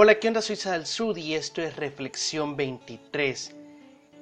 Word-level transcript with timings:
Hola, 0.00 0.20
¿qué 0.20 0.28
onda? 0.28 0.42
Soy 0.42 0.54
Sal 0.54 0.86
Sud 0.86 1.16
y 1.16 1.34
esto 1.34 1.60
es 1.60 1.74
Reflexión 1.74 2.54
23. 2.54 3.56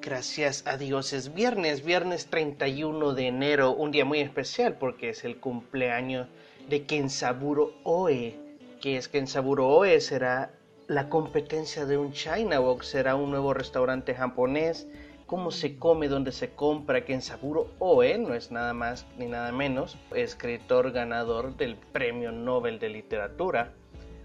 Gracias 0.01 0.67
a 0.67 0.79
Dios 0.79 1.13
es 1.13 1.35
viernes, 1.35 1.85
viernes 1.85 2.29
31 2.29 3.13
de 3.13 3.27
enero, 3.27 3.73
un 3.73 3.91
día 3.91 4.07
muy 4.07 4.21
especial 4.21 4.79
porque 4.79 5.11
es 5.11 5.23
el 5.27 5.37
cumpleaños 5.37 6.29
de 6.71 6.87
Kensaburo 6.87 7.75
Oe. 7.85 8.35
¿Qué 8.81 8.97
es 8.97 9.09
Kensaburo 9.09 9.69
Oe? 9.69 10.01
Será 10.01 10.51
la 10.87 11.11
competencia 11.11 11.85
de 11.85 11.99
un 11.99 12.15
China 12.15 12.59
Walk, 12.59 12.83
será 12.83 13.15
un 13.15 13.31
nuevo 13.31 13.53
restaurante 13.53 14.15
japonés. 14.15 14.89
¿Cómo 15.27 15.51
se 15.51 15.77
come? 15.77 16.09
¿Dónde 16.09 16.33
se 16.33 16.55
compra? 16.55 17.05
Kensaburo 17.05 17.69
Oe 17.81 18.17
no 18.17 18.33
es 18.33 18.51
nada 18.51 18.73
más 18.73 19.05
ni 19.19 19.27
nada 19.27 19.53
menos 19.53 19.99
escritor 20.15 20.93
ganador 20.93 21.55
del 21.59 21.77
Premio 21.77 22.33
Nobel 22.33 22.79
de 22.79 22.89
Literatura 22.89 23.75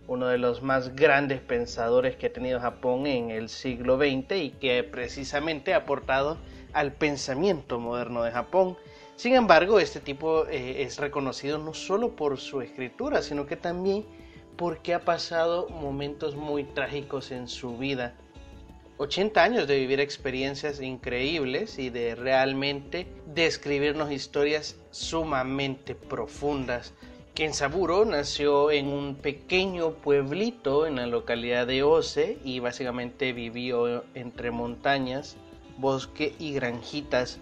uno 0.08 0.28
de 0.28 0.38
los 0.38 0.62
más 0.62 0.96
grandes 0.96 1.42
pensadores 1.42 2.16
que 2.16 2.28
ha 2.28 2.34
tenido 2.34 2.60
Japón 2.60 3.08
en 3.08 3.32
el 3.32 3.50
siglo 3.50 3.98
XX 3.98 4.36
y 4.36 4.50
que 4.60 4.84
precisamente 4.84 5.74
ha 5.74 5.78
aportado 5.78 6.38
al 6.74 6.94
pensamiento 6.94 7.80
moderno 7.80 8.24
de 8.24 8.32
Japón. 8.32 8.78
Sin 9.16 9.36
embargo, 9.36 9.80
este 9.80 10.00
tipo 10.00 10.48
eh, 10.48 10.82
es 10.84 10.98
reconocido 10.98 11.58
no 11.58 11.74
solo 11.74 12.16
por 12.16 12.40
su 12.40 12.62
escritura, 12.62 13.22
sino 13.22 13.46
que 13.46 13.56
también 13.56 14.06
porque 14.58 14.94
ha 14.94 15.06
pasado 15.06 15.70
momentos 15.70 16.36
muy 16.36 16.64
trágicos 16.64 17.32
en 17.32 17.48
su 17.48 17.78
vida. 17.78 18.16
80 18.98 19.44
años 19.44 19.68
de 19.68 19.80
vivir 19.80 20.00
experiencias 20.00 20.80
increíbles 20.80 21.80
y 21.80 21.90
de 21.90 22.14
realmente 22.14 23.08
describirnos 23.26 24.12
historias 24.12 24.76
sumamente 24.92 25.96
profundas 25.96 26.94
Kensaburo 27.34 28.04
nació 28.04 28.72
en 28.72 28.88
un 28.88 29.16
pequeño 29.16 29.92
pueblito 29.92 30.86
en 30.86 30.98
la 30.98 31.08
localidad 31.08 31.66
de 31.66 31.82
Ose 31.82 32.38
y 32.44 32.60
básicamente 32.60 33.32
vivió 33.32 34.04
entre 34.16 34.52
montañas, 34.52 35.38
bosque 35.78 36.36
y 36.40 36.52
granjitas. 36.54 37.40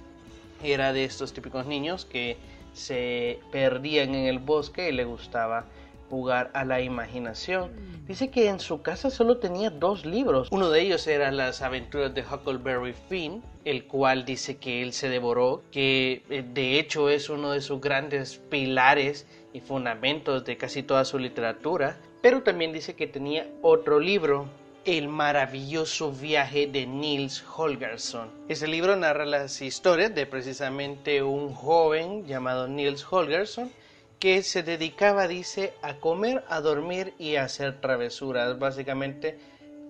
Era 0.64 0.94
de 0.94 1.06
estos 1.06 1.34
típicos 1.34 1.66
niños 1.66 2.06
que 2.06 2.38
se 2.74 3.40
perdían 3.52 4.14
en 4.14 4.28
el 4.28 4.38
bosque 4.38 4.90
y 4.90 4.92
le 4.92 5.06
gustaba 5.06 5.66
jugar 6.10 6.52
a 6.54 6.66
la 6.66 6.82
imaginación. 6.82 7.72
Dice 8.08 8.30
que 8.30 8.48
en 8.48 8.60
su 8.60 8.82
casa 8.82 9.10
solo 9.10 9.38
tenía 9.38 9.70
dos 9.70 10.06
libros. 10.06 10.50
Uno 10.52 10.70
de 10.70 10.82
ellos 10.82 11.06
era 11.08 11.32
Las 11.32 11.62
aventuras 11.62 12.14
de 12.14 12.24
Huckleberry 12.24 12.94
Finn, 12.94 13.44
el 13.66 13.86
cual 13.86 14.26
dice 14.26 14.58
que 14.58 14.82
él 14.82 14.94
se 14.94 15.10
devoró, 15.10 15.62
que 15.72 16.24
eh, 16.30 16.44
de 16.54 16.80
hecho 16.80 17.10
es 17.10 17.30
uno 17.30 17.52
de 17.52 17.62
sus 17.62 17.80
grandes 17.80 18.38
pilares 18.38 19.28
y 19.54 19.62
fundamentos 19.62 20.46
de 20.46 20.58
casi 20.58 20.84
toda 20.84 21.06
su 21.06 21.20
literatura, 21.20 21.98
pero 22.22 22.44
también 22.44 22.74
dice 22.74 22.96
que 22.96 23.08
tenía 23.08 23.48
otro 23.62 24.00
libro, 24.00 24.48
El 24.86 25.08
maravilloso 25.08 26.12
viaje 26.12 26.68
de 26.68 26.86
Niels 26.86 27.44
Holgersson. 27.56 28.30
Ese 28.48 28.68
libro 28.68 28.96
narra 28.96 29.26
las 29.26 29.62
historias 29.62 30.14
de 30.16 30.26
precisamente 30.26 31.22
un 31.22 31.54
joven 31.54 32.26
llamado 32.26 32.68
Niels 32.68 33.06
Holgersson 33.10 33.72
que 34.20 34.44
se 34.44 34.64
dedicaba, 34.64 35.28
dice, 35.28 35.74
a 35.82 35.96
comer, 35.96 36.44
a 36.50 36.60
dormir 36.60 37.14
y 37.18 37.36
a 37.36 37.44
hacer 37.44 37.80
travesuras. 37.80 38.60
Básicamente 38.60 39.38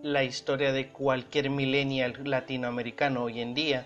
la 0.04 0.24
historia 0.24 0.72
de 0.72 0.90
cualquier 0.90 1.50
millennial 1.50 2.16
latinoamericano 2.24 3.24
hoy 3.24 3.42
en 3.42 3.54
día. 3.54 3.86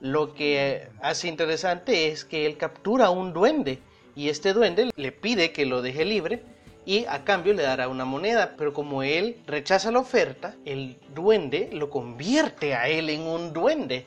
Lo 0.00 0.34
que 0.34 0.88
hace 1.00 1.28
interesante 1.28 2.08
es 2.08 2.24
que 2.24 2.44
él 2.44 2.56
captura 2.56 3.06
a 3.06 3.10
un 3.10 3.32
duende 3.32 3.78
y 4.14 4.28
este 4.28 4.52
duende 4.52 4.90
le 4.94 5.12
pide 5.12 5.52
que 5.52 5.66
lo 5.66 5.82
deje 5.82 6.04
libre 6.04 6.42
y 6.84 7.04
a 7.06 7.24
cambio 7.24 7.52
le 7.52 7.62
dará 7.62 7.88
una 7.88 8.04
moneda, 8.04 8.54
pero 8.56 8.72
como 8.72 9.02
él 9.02 9.36
rechaza 9.46 9.92
la 9.92 10.00
oferta, 10.00 10.56
el 10.64 10.98
duende 11.14 11.70
lo 11.72 11.90
convierte 11.90 12.74
a 12.74 12.88
él 12.88 13.08
en 13.10 13.22
un 13.22 13.52
duende. 13.52 14.06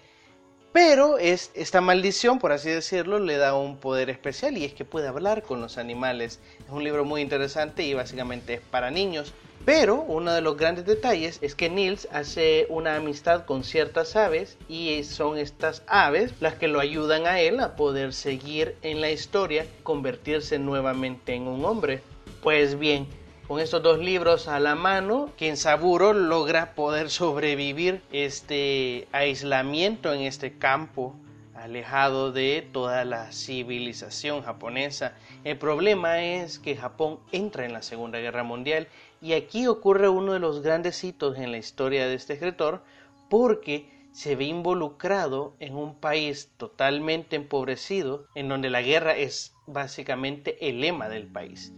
Pero 0.76 1.20
es, 1.20 1.52
esta 1.54 1.80
maldición, 1.80 2.38
por 2.38 2.52
así 2.52 2.70
decirlo, 2.70 3.20
le 3.20 3.38
da 3.38 3.56
un 3.56 3.78
poder 3.78 4.10
especial 4.10 4.58
y 4.58 4.66
es 4.66 4.74
que 4.74 4.84
puede 4.84 5.08
hablar 5.08 5.42
con 5.42 5.62
los 5.62 5.78
animales. 5.78 6.42
Es 6.66 6.70
un 6.70 6.84
libro 6.84 7.06
muy 7.06 7.22
interesante 7.22 7.84
y 7.84 7.94
básicamente 7.94 8.56
es 8.56 8.60
para 8.60 8.92
niños. 8.92 9.34
Pero 9.64 9.96
uno 10.02 10.34
de 10.34 10.42
los 10.42 10.58
grandes 10.58 10.86
detalles 10.86 11.40
es 11.42 11.56
que 11.56 11.70
Nils 11.70 12.10
hace 12.12 12.68
una 12.68 12.98
amistad 12.98 13.46
con 13.46 13.64
ciertas 13.64 14.18
aves 14.18 14.58
y 14.68 15.02
son 15.06 15.38
estas 15.38 15.82
aves 15.88 16.34
las 16.42 16.56
que 16.56 16.68
lo 16.68 16.82
ayudan 16.82 17.26
a 17.26 17.40
él 17.40 17.62
a 17.62 17.78
poder 17.78 18.12
seguir 18.12 18.76
en 18.82 19.00
la 19.00 19.12
historia, 19.12 19.66
convertirse 19.84 20.60
nuevamente 20.60 21.36
en 21.36 21.48
un 21.48 21.64
hombre. 21.64 22.02
Pues 22.44 22.78
bien, 22.78 23.08
con 23.48 23.60
estos 23.60 23.84
dos 23.84 24.00
libros 24.00 24.48
a 24.48 24.60
la 24.60 24.74
mano, 24.74 25.30
Kensaburo 25.38 26.14
logra 26.14 26.74
poder 26.74 27.12
sobrevivir 27.12 28.02
este 28.12 29.08
aislamiento 29.12 30.12
en 30.14 30.22
este 30.22 30.58
campo 30.58 31.16
alejado 31.54 32.32
de 32.32 32.68
toda 32.72 33.06
la 33.06 33.32
civilización 33.32 34.42
japonesa. 34.42 35.16
El 35.44 35.58
problema 35.58 36.24
es 36.24 36.58
que 36.58 36.76
Japón 36.76 37.20
entra 37.32 37.66
en 37.66 37.74
la 37.74 37.84
Segunda 37.84 38.20
Guerra 38.20 38.44
Mundial 38.44 38.88
y 39.22 39.34
aquí 39.34 39.68
ocurre 39.68 40.10
uno 40.10 40.34
de 40.34 40.40
los 40.40 40.62
grandes 40.62 41.04
hitos 41.04 41.38
en 41.38 41.52
la 41.52 41.58
historia 41.58 42.08
de 42.08 42.16
este 42.16 42.34
escritor 42.34 42.84
porque 43.30 43.90
se 44.12 44.36
ve 44.36 44.46
involucrado 44.46 45.54
en 45.60 45.76
un 45.76 45.94
país 45.96 46.52
totalmente 46.58 47.36
empobrecido 47.36 48.26
en 48.34 48.50
donde 48.50 48.72
la 48.72 48.82
guerra 48.82 49.16
es 49.16 49.54
básicamente 49.68 50.68
el 50.68 50.82
lema 50.82 51.10
del 51.10 51.28
país. 51.28 51.74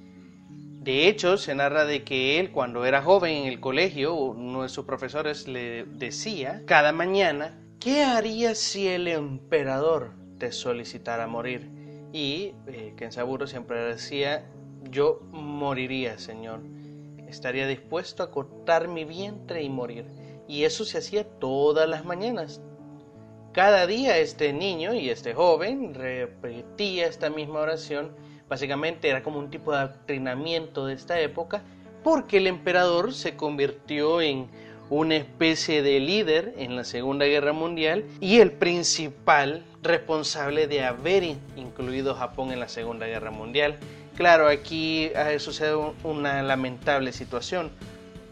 De 0.87 1.09
hecho, 1.09 1.35
se 1.37 1.53
narra 1.53 1.83
de 1.83 2.05
que 2.05 2.39
él 2.39 2.53
cuando 2.53 2.85
era 2.85 3.01
joven 3.01 3.35
en 3.35 3.47
el 3.47 3.59
colegio, 3.59 4.13
uno 4.13 4.63
de 4.63 4.69
sus 4.69 4.85
profesores 4.85 5.45
le 5.45 5.83
decía 5.83 6.63
cada 6.65 6.93
mañana, 6.93 7.59
¿qué 7.77 8.03
harías 8.03 8.57
si 8.57 8.87
el 8.87 9.09
emperador 9.09 10.13
te 10.37 10.53
solicitara 10.53 11.27
morir? 11.27 11.69
Y 12.13 12.53
eh, 12.67 12.93
Kensaburo 12.95 13.47
siempre 13.47 13.81
decía, 13.81 14.49
yo 14.89 15.19
moriría, 15.31 16.17
señor 16.19 16.61
estaría 17.27 17.67
dispuesto 17.67 18.23
a 18.23 18.31
cortar 18.31 18.87
mi 18.87 19.03
vientre 19.03 19.61
y 19.61 19.69
morir. 19.69 20.05
Y 20.47 20.63
eso 20.63 20.85
se 20.85 20.99
hacía 20.99 21.25
todas 21.25 21.89
las 21.89 22.05
mañanas. 22.05 22.61
Cada 23.51 23.87
día 23.87 24.17
este 24.19 24.53
niño 24.53 24.93
y 24.93 25.09
este 25.09 25.33
joven 25.33 25.93
repetía 25.93 27.07
esta 27.07 27.29
misma 27.29 27.59
oración. 27.59 28.15
Básicamente 28.49 29.09
era 29.09 29.23
como 29.23 29.39
un 29.39 29.49
tipo 29.49 29.71
de 29.71 29.79
adoctrinamiento 29.79 30.85
de 30.85 30.93
esta 30.93 31.19
época 31.19 31.63
porque 32.03 32.37
el 32.37 32.47
emperador 32.47 33.13
se 33.13 33.35
convirtió 33.35 34.21
en 34.21 34.47
una 34.89 35.17
especie 35.17 35.81
de 35.81 35.99
líder 35.99 36.53
en 36.57 36.77
la 36.77 36.85
Segunda 36.85 37.25
Guerra 37.25 37.51
Mundial 37.51 38.05
y 38.21 38.39
el 38.39 38.53
principal 38.53 39.65
responsable 39.83 40.67
de 40.67 40.83
haber 40.83 41.23
incluido 41.57 42.15
Japón 42.15 42.51
en 42.51 42.61
la 42.61 42.69
Segunda 42.69 43.05
Guerra 43.05 43.31
Mundial. 43.31 43.77
Claro, 44.15 44.47
aquí 44.47 45.11
sucede 45.39 45.75
una 46.03 46.41
lamentable 46.41 47.11
situación. 47.11 47.69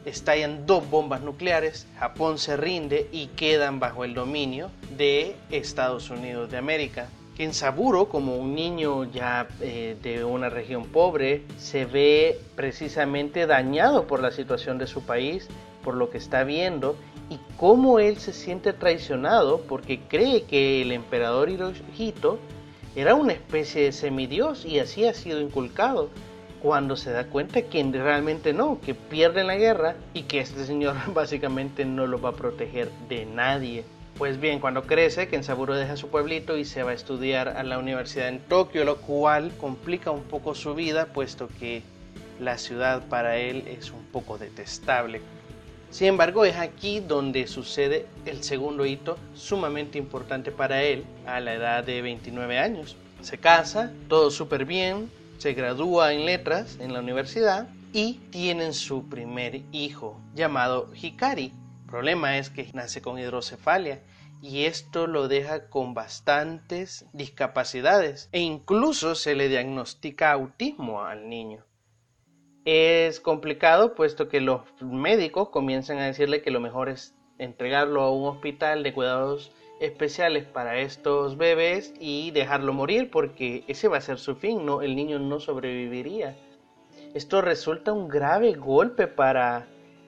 Estallan 0.05 0.65
dos 0.65 0.89
bombas 0.89 1.21
nucleares, 1.21 1.87
Japón 1.99 2.37
se 2.37 2.55
rinde 2.55 3.09
y 3.11 3.27
quedan 3.27 3.79
bajo 3.79 4.05
el 4.05 4.13
dominio 4.13 4.71
de 4.97 5.35
Estados 5.51 6.09
Unidos 6.09 6.49
de 6.49 6.57
América. 6.57 7.09
Kensaburo, 7.35 8.07
como 8.07 8.37
un 8.37 8.55
niño 8.55 9.03
ya 9.03 9.47
eh, 9.59 9.97
de 10.01 10.23
una 10.23 10.49
región 10.49 10.85
pobre, 10.85 11.43
se 11.57 11.85
ve 11.85 12.39
precisamente 12.55 13.45
dañado 13.45 14.07
por 14.07 14.21
la 14.21 14.31
situación 14.31 14.77
de 14.77 14.87
su 14.87 15.01
país, 15.01 15.47
por 15.83 15.95
lo 15.95 16.09
que 16.09 16.17
está 16.17 16.43
viendo 16.43 16.95
y 17.29 17.39
cómo 17.57 17.99
él 17.99 18.17
se 18.17 18.33
siente 18.33 18.73
traicionado 18.73 19.61
porque 19.61 19.99
cree 19.99 20.43
que 20.43 20.81
el 20.81 20.91
emperador 20.91 21.49
Hirohito 21.49 22.39
era 22.95 23.15
una 23.15 23.33
especie 23.33 23.83
de 23.83 23.91
semidios 23.91 24.65
y 24.65 24.79
así 24.79 25.05
ha 25.05 25.13
sido 25.13 25.41
inculcado 25.41 26.09
cuando 26.61 26.95
se 26.95 27.11
da 27.11 27.25
cuenta 27.25 27.61
que 27.63 27.83
realmente 27.83 28.53
no, 28.53 28.79
que 28.79 28.95
pierde 28.95 29.43
la 29.43 29.55
guerra 29.55 29.95
y 30.13 30.23
que 30.23 30.39
este 30.39 30.65
señor 30.65 30.95
básicamente 31.13 31.85
no 31.85 32.07
lo 32.07 32.21
va 32.21 32.29
a 32.29 32.35
proteger 32.35 32.89
de 33.09 33.25
nadie. 33.25 33.83
Pues 34.17 34.39
bien, 34.39 34.61
cuando 34.61 34.83
crece, 34.83 35.27
Kensaburo 35.27 35.75
deja 35.75 35.97
su 35.97 36.07
pueblito 36.07 36.55
y 36.55 36.63
se 36.63 36.83
va 36.83 36.91
a 36.91 36.93
estudiar 36.93 37.49
a 37.49 37.63
la 37.63 37.77
universidad 37.77 38.29
en 38.29 38.39
Tokio, 38.39 38.85
lo 38.85 38.95
cual 38.95 39.51
complica 39.59 40.09
un 40.11 40.23
poco 40.23 40.55
su 40.55 40.73
vida, 40.73 41.07
puesto 41.07 41.49
que 41.59 41.83
la 42.39 42.57
ciudad 42.57 43.03
para 43.09 43.35
él 43.35 43.67
es 43.67 43.91
un 43.91 44.05
poco 44.05 44.37
detestable. 44.37 45.19
Sin 45.89 46.07
embargo, 46.07 46.45
es 46.45 46.55
aquí 46.55 47.01
donde 47.01 47.45
sucede 47.47 48.05
el 48.25 48.41
segundo 48.41 48.85
hito 48.85 49.17
sumamente 49.33 49.97
importante 49.97 50.49
para 50.49 50.81
él 50.81 51.03
a 51.25 51.41
la 51.41 51.53
edad 51.53 51.83
de 51.83 52.01
29 52.01 52.57
años. 52.57 52.95
Se 53.19 53.37
casa, 53.37 53.91
todo 54.07 54.31
súper 54.31 54.63
bien, 54.63 55.11
se 55.39 55.53
gradúa 55.53 56.13
en 56.13 56.25
letras 56.25 56.77
en 56.79 56.93
la 56.93 57.01
universidad 57.01 57.67
y 57.91 58.13
tienen 58.29 58.73
su 58.73 59.09
primer 59.09 59.61
hijo 59.73 60.21
llamado 60.33 60.89
Hikari. 60.93 61.51
El 61.95 61.99
problema 61.99 62.37
es 62.37 62.49
que 62.49 62.69
nace 62.73 63.01
con 63.01 63.17
hidrocefalia 63.17 64.01
y 64.41 64.65
esto 64.65 65.07
lo 65.07 65.29
deja 65.29 65.69
con 65.69 65.93
bastantes 65.93 67.05
discapacidades 67.13 68.27
e 68.33 68.41
incluso 68.41 69.15
se 69.15 69.33
le 69.33 69.47
diagnostica 69.47 70.33
autismo 70.33 71.05
al 71.05 71.29
niño. 71.29 71.63
Es 72.65 73.21
complicado 73.21 73.95
puesto 73.95 74.27
que 74.27 74.41
los 74.41 74.63
médicos 74.81 75.47
comienzan 75.51 75.99
a 75.99 76.05
decirle 76.07 76.41
que 76.41 76.51
lo 76.51 76.59
mejor 76.59 76.89
es 76.89 77.15
entregarlo 77.37 78.01
a 78.01 78.11
un 78.11 78.27
hospital 78.27 78.83
de 78.83 78.93
cuidados 78.93 79.53
especiales 79.79 80.43
para 80.43 80.79
estos 80.79 81.37
bebés 81.37 81.93
y 81.97 82.31
dejarlo 82.31 82.73
morir 82.73 83.09
porque 83.09 83.63
ese 83.69 83.87
va 83.87 83.99
a 83.99 84.01
ser 84.01 84.19
su 84.19 84.35
fin, 84.35 84.65
no 84.65 84.81
el 84.81 84.97
niño 84.97 85.17
no 85.17 85.39
sobreviviría. 85.39 86.35
Esto 87.13 87.41
resulta 87.41 87.93
un 87.93 88.09
grave 88.09 88.51
golpe 88.51 89.07
para 89.07 89.65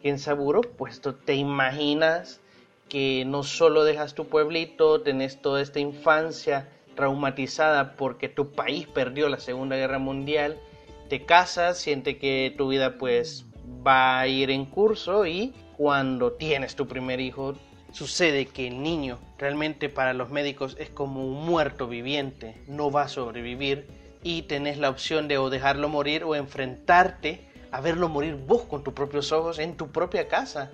Kensaburo, 0.08 0.62
puesto 0.62 1.16
te 1.16 1.36
imaginas 1.36 2.40
que 2.88 3.26
no 3.28 3.44
solo 3.44 3.84
dejas 3.84 4.14
tu 4.14 4.30
pueblito, 4.30 5.02
tenés 5.02 5.42
toda 5.42 5.62
esta 5.62 5.82
infancia 5.82 6.70
traumatizada 6.96 7.98
porque 7.98 8.30
tu 8.30 8.54
país 8.54 8.88
perdió 8.88 9.28
la 9.28 9.42
Segunda 9.42 9.76
Guerra 9.76 10.00
Mundial, 10.00 10.62
te 11.10 11.26
casas, 11.26 11.78
siente 11.78 12.18
que 12.18 12.56
tu 12.58 12.70
vida 12.70 12.98
pues 12.98 13.48
va 13.86 14.22
a 14.22 14.28
ir 14.28 14.50
en 14.50 14.64
curso 14.64 15.26
y 15.26 15.54
cuando 15.76 16.32
tienes 16.32 16.78
tu 16.78 16.88
primer 16.88 17.20
hijo 17.20 17.56
sucede 17.92 18.46
que 18.46 18.68
el 18.68 18.82
niño 18.82 19.20
realmente 19.38 19.90
para 19.90 20.14
los 20.14 20.30
médicos 20.30 20.78
es 20.80 20.90
como 20.90 21.28
un 21.28 21.46
muerto 21.46 21.90
viviente, 21.90 22.56
no 22.66 22.92
va 22.92 23.02
a 23.02 23.10
sobrevivir 23.10 23.90
y 24.24 24.44
tenés 24.44 24.78
la 24.78 24.90
opción 24.90 25.28
de 25.28 25.38
o 25.38 25.50
dejarlo 25.50 25.90
morir 25.90 26.24
o 26.24 26.34
enfrentarte 26.34 27.47
a 27.72 27.82
verlo 27.82 28.10
morir 28.10 28.36
vos 28.36 28.64
con 28.64 28.84
tus 28.84 28.94
propios 28.94 29.32
ojos 29.32 29.60
en 29.60 29.76
tu 29.76 29.92
propia 29.92 30.28
casa. 30.28 30.72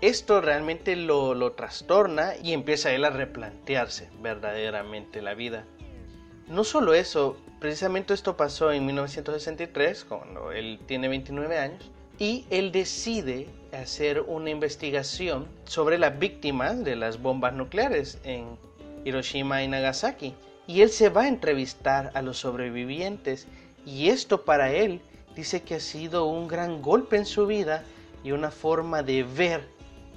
Esto 0.00 0.40
realmente 0.40 0.96
lo, 0.96 1.34
lo 1.34 1.52
trastorna 1.52 2.32
y 2.42 2.52
empieza 2.52 2.92
él 2.92 3.04
a 3.04 3.10
replantearse 3.10 4.10
verdaderamente 4.20 5.22
la 5.22 5.34
vida. 5.34 5.64
No 6.48 6.64
solo 6.64 6.92
eso, 6.94 7.36
precisamente 7.60 8.12
esto 8.12 8.36
pasó 8.36 8.72
en 8.72 8.84
1963, 8.84 10.04
cuando 10.04 10.50
él 10.50 10.80
tiene 10.86 11.08
29 11.08 11.58
años, 11.58 11.90
y 12.18 12.46
él 12.50 12.72
decide 12.72 13.48
hacer 13.72 14.20
una 14.20 14.50
investigación 14.50 15.46
sobre 15.64 15.98
las 15.98 16.18
víctimas 16.18 16.84
de 16.84 16.96
las 16.96 17.20
bombas 17.20 17.54
nucleares 17.54 18.18
en 18.24 18.58
Hiroshima 19.04 19.62
y 19.62 19.68
Nagasaki. 19.68 20.34
Y 20.66 20.82
él 20.82 20.90
se 20.90 21.08
va 21.08 21.22
a 21.22 21.28
entrevistar 21.28 22.10
a 22.14 22.22
los 22.22 22.38
sobrevivientes 22.38 23.46
y 23.84 24.08
esto 24.08 24.44
para 24.44 24.72
él 24.72 25.00
dice 25.34 25.62
que 25.62 25.76
ha 25.76 25.80
sido 25.80 26.26
un 26.26 26.48
gran 26.48 26.82
golpe 26.82 27.16
en 27.16 27.26
su 27.26 27.46
vida 27.46 27.84
y 28.24 28.32
una 28.32 28.50
forma 28.50 29.02
de 29.02 29.22
ver 29.22 29.68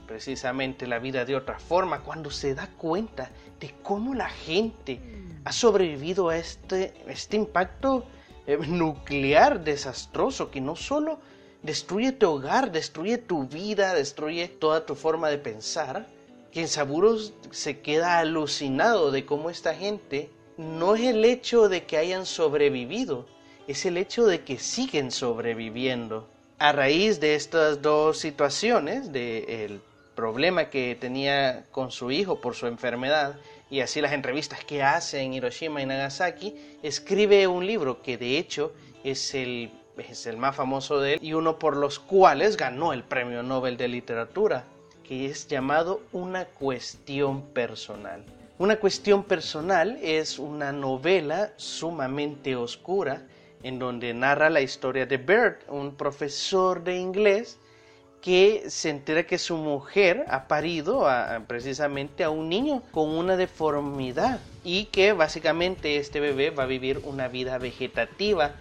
precisamente 0.08 0.88
la 0.88 1.00
vida 1.00 1.26
de 1.26 1.36
otra 1.36 1.60
forma 1.60 2.02
cuando 2.02 2.30
se 2.30 2.54
da 2.54 2.68
cuenta 2.78 3.32
de 3.60 3.74
cómo 3.82 4.14
la 4.14 4.30
gente 4.30 5.00
ha 5.44 5.52
sobrevivido 5.52 6.30
a 6.30 6.38
este, 6.38 6.94
este 7.08 7.38
impacto 7.38 8.06
eh, 8.48 8.58
nuclear 8.58 9.64
desastroso 9.64 10.52
que 10.52 10.62
no 10.62 10.76
solo 10.76 11.20
destruye 11.64 12.12
tu 12.12 12.30
hogar, 12.30 12.72
destruye 12.72 13.18
tu 13.18 13.48
vida, 13.48 13.94
destruye 13.94 14.48
toda 14.48 14.86
tu 14.86 14.94
forma 14.94 15.30
de 15.30 15.40
pensar, 15.40 16.08
que 16.52 16.62
en 16.62 16.68
Saburos 16.68 17.34
se 17.52 17.82
queda 17.82 18.20
alucinado 18.20 19.12
de 19.12 19.26
cómo 19.26 19.50
esta 19.50 19.74
gente 19.74 20.30
no 20.58 20.96
es 20.96 21.02
el 21.02 21.26
hecho 21.26 21.68
de 21.68 21.86
que 21.86 21.98
hayan 21.98 22.26
sobrevivido, 22.26 23.26
es 23.68 23.86
el 23.86 23.98
hecho 23.98 24.26
de 24.26 24.42
que 24.42 24.58
siguen 24.58 25.12
sobreviviendo. 25.12 26.28
A 26.58 26.72
raíz 26.72 27.20
de 27.20 27.36
estas 27.36 27.82
dos 27.82 28.18
situaciones, 28.18 29.12
del 29.12 29.82
problema 30.16 30.70
que 30.70 30.96
tenía 31.00 31.66
con 31.72 31.92
su 31.92 32.12
hijo 32.12 32.40
por 32.40 32.56
su 32.56 32.68
enfermedad, 32.68 33.36
y 33.70 33.82
así 33.82 34.00
las 34.00 34.14
entrevistas 34.14 34.64
que 34.64 34.84
hace 34.84 35.22
en 35.22 35.34
Hiroshima 35.34 35.82
y 35.82 35.86
Nagasaki, 35.86 36.56
escribe 36.84 37.48
un 37.48 37.66
libro 37.66 38.02
que 38.02 38.18
de 38.18 38.38
hecho 38.38 38.72
es 39.04 39.34
el 39.34 39.72
es 39.98 40.26
el 40.26 40.38
más 40.38 40.56
famoso 40.56 41.00
de 41.00 41.14
él 41.14 41.20
y 41.22 41.34
uno 41.34 41.58
por 41.58 41.78
los 41.78 42.00
cuales 42.00 42.58
ganó 42.58 42.94
el 42.94 43.04
Premio 43.04 43.44
Nobel 43.44 43.78
de 43.78 43.88
Literatura, 43.88 44.66
que 45.08 45.28
es 45.28 45.48
llamado 45.48 46.02
Una 46.12 46.46
cuestión 46.46 47.42
personal. 47.54 48.24
Una 48.58 48.78
cuestión 48.78 49.24
personal 49.24 49.98
es 50.02 50.40
una 50.40 50.72
novela 50.72 51.52
sumamente 51.58 52.56
oscura 52.56 53.24
en 53.66 53.80
donde 53.80 54.14
narra 54.14 54.52
la 54.52 54.62
historia 54.62 55.08
de 55.08 55.18
Bert, 55.18 55.68
un 55.70 55.96
profesor 55.96 56.84
de 56.84 56.98
inglés 56.98 57.58
que 58.22 58.70
se 58.70 58.92
entera 58.92 59.26
que 59.26 59.40
su 59.40 59.58
mujer 59.58 60.24
ha 60.28 60.48
parido 60.48 61.08
precisamente 61.48 62.24
a 62.24 62.30
un 62.30 62.48
niño 62.48 62.84
con 62.92 63.10
una 63.10 63.36
deformidad 63.36 64.40
y 64.64 64.86
que 64.86 65.14
básicamente 65.14 65.98
este 65.98 66.20
bebé 66.20 66.52
va 66.52 66.64
a 66.64 66.68
vivir 66.68 67.02
una 67.06 67.28
vida 67.28 67.58
vegetativa 67.58 68.54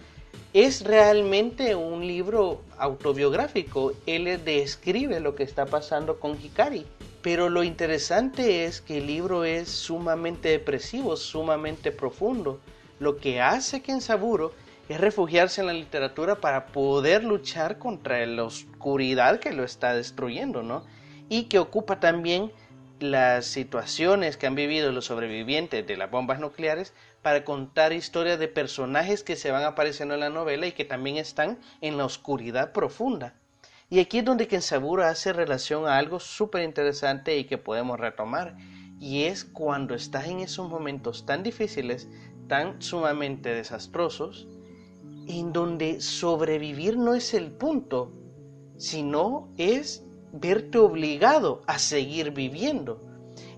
es 0.53 0.83
realmente 0.83 1.75
un 1.75 2.07
libro 2.07 2.61
autobiográfico. 2.79 3.91
Él 4.07 4.41
describe 4.43 5.19
lo 5.19 5.35
que 5.35 5.43
está 5.43 5.65
pasando 5.67 6.19
con 6.19 6.35
Hikari. 6.41 6.85
Pero 7.21 7.49
lo 7.49 7.63
interesante 7.63 8.65
es 8.65 8.81
que 8.81 8.99
el 8.99 9.07
libro 9.07 9.43
es 9.43 9.69
sumamente 9.69 10.49
depresivo, 10.49 11.15
sumamente 11.17 11.91
profundo. 11.91 12.59
Lo 12.99 13.17
que 13.17 13.41
hace 13.41 13.83
Saburo 13.99 14.53
es 14.87 14.99
refugiarse 14.99 15.61
en 15.61 15.67
la 15.67 15.73
literatura 15.73 16.35
para 16.35 16.67
poder 16.67 17.23
luchar 17.23 17.79
contra 17.79 18.25
la 18.25 18.43
oscuridad 18.43 19.39
que 19.39 19.51
lo 19.51 19.63
está 19.63 19.95
destruyendo, 19.95 20.61
¿no? 20.61 20.85
Y 21.27 21.43
que 21.43 21.59
ocupa 21.59 21.99
también 21.99 22.51
las 22.99 23.45
situaciones 23.45 24.37
que 24.37 24.47
han 24.47 24.55
vivido 24.55 24.91
los 24.91 25.05
sobrevivientes 25.05 25.85
de 25.85 25.97
las 25.97 26.09
bombas 26.09 26.39
nucleares 26.39 26.93
para 27.21 27.43
contar 27.43 27.93
historias 27.93 28.39
de 28.39 28.47
personajes 28.47 29.23
que 29.23 29.35
se 29.35 29.51
van 29.51 29.63
apareciendo 29.63 30.13
en 30.13 30.21
la 30.21 30.29
novela 30.29 30.67
y 30.67 30.71
que 30.71 30.85
también 30.85 31.17
están 31.17 31.57
en 31.81 31.97
la 31.97 32.05
oscuridad 32.05 32.71
profunda. 32.71 33.33
Y 33.89 33.99
aquí 33.99 34.19
es 34.19 34.25
donde 34.25 34.47
Kensaburo 34.47 35.03
hace 35.03 35.33
relación 35.33 35.87
a 35.87 35.97
algo 35.97 36.19
súper 36.19 36.63
interesante 36.63 37.37
y 37.37 37.45
que 37.45 37.57
podemos 37.57 37.99
retomar. 37.99 38.55
Y 38.99 39.23
es 39.23 39.43
cuando 39.43 39.93
estás 39.93 40.27
en 40.27 40.39
esos 40.39 40.69
momentos 40.69 41.25
tan 41.25 41.43
difíciles, 41.43 42.07
tan 42.47 42.81
sumamente 42.81 43.53
desastrosos, 43.53 44.47
en 45.27 45.53
donde 45.53 46.01
sobrevivir 46.01 46.97
no 46.97 47.13
es 47.13 47.33
el 47.33 47.51
punto, 47.51 48.11
sino 48.77 49.49
es 49.57 50.05
verte 50.31 50.77
obligado 50.77 51.61
a 51.67 51.79
seguir 51.79 52.31
viviendo. 52.31 53.01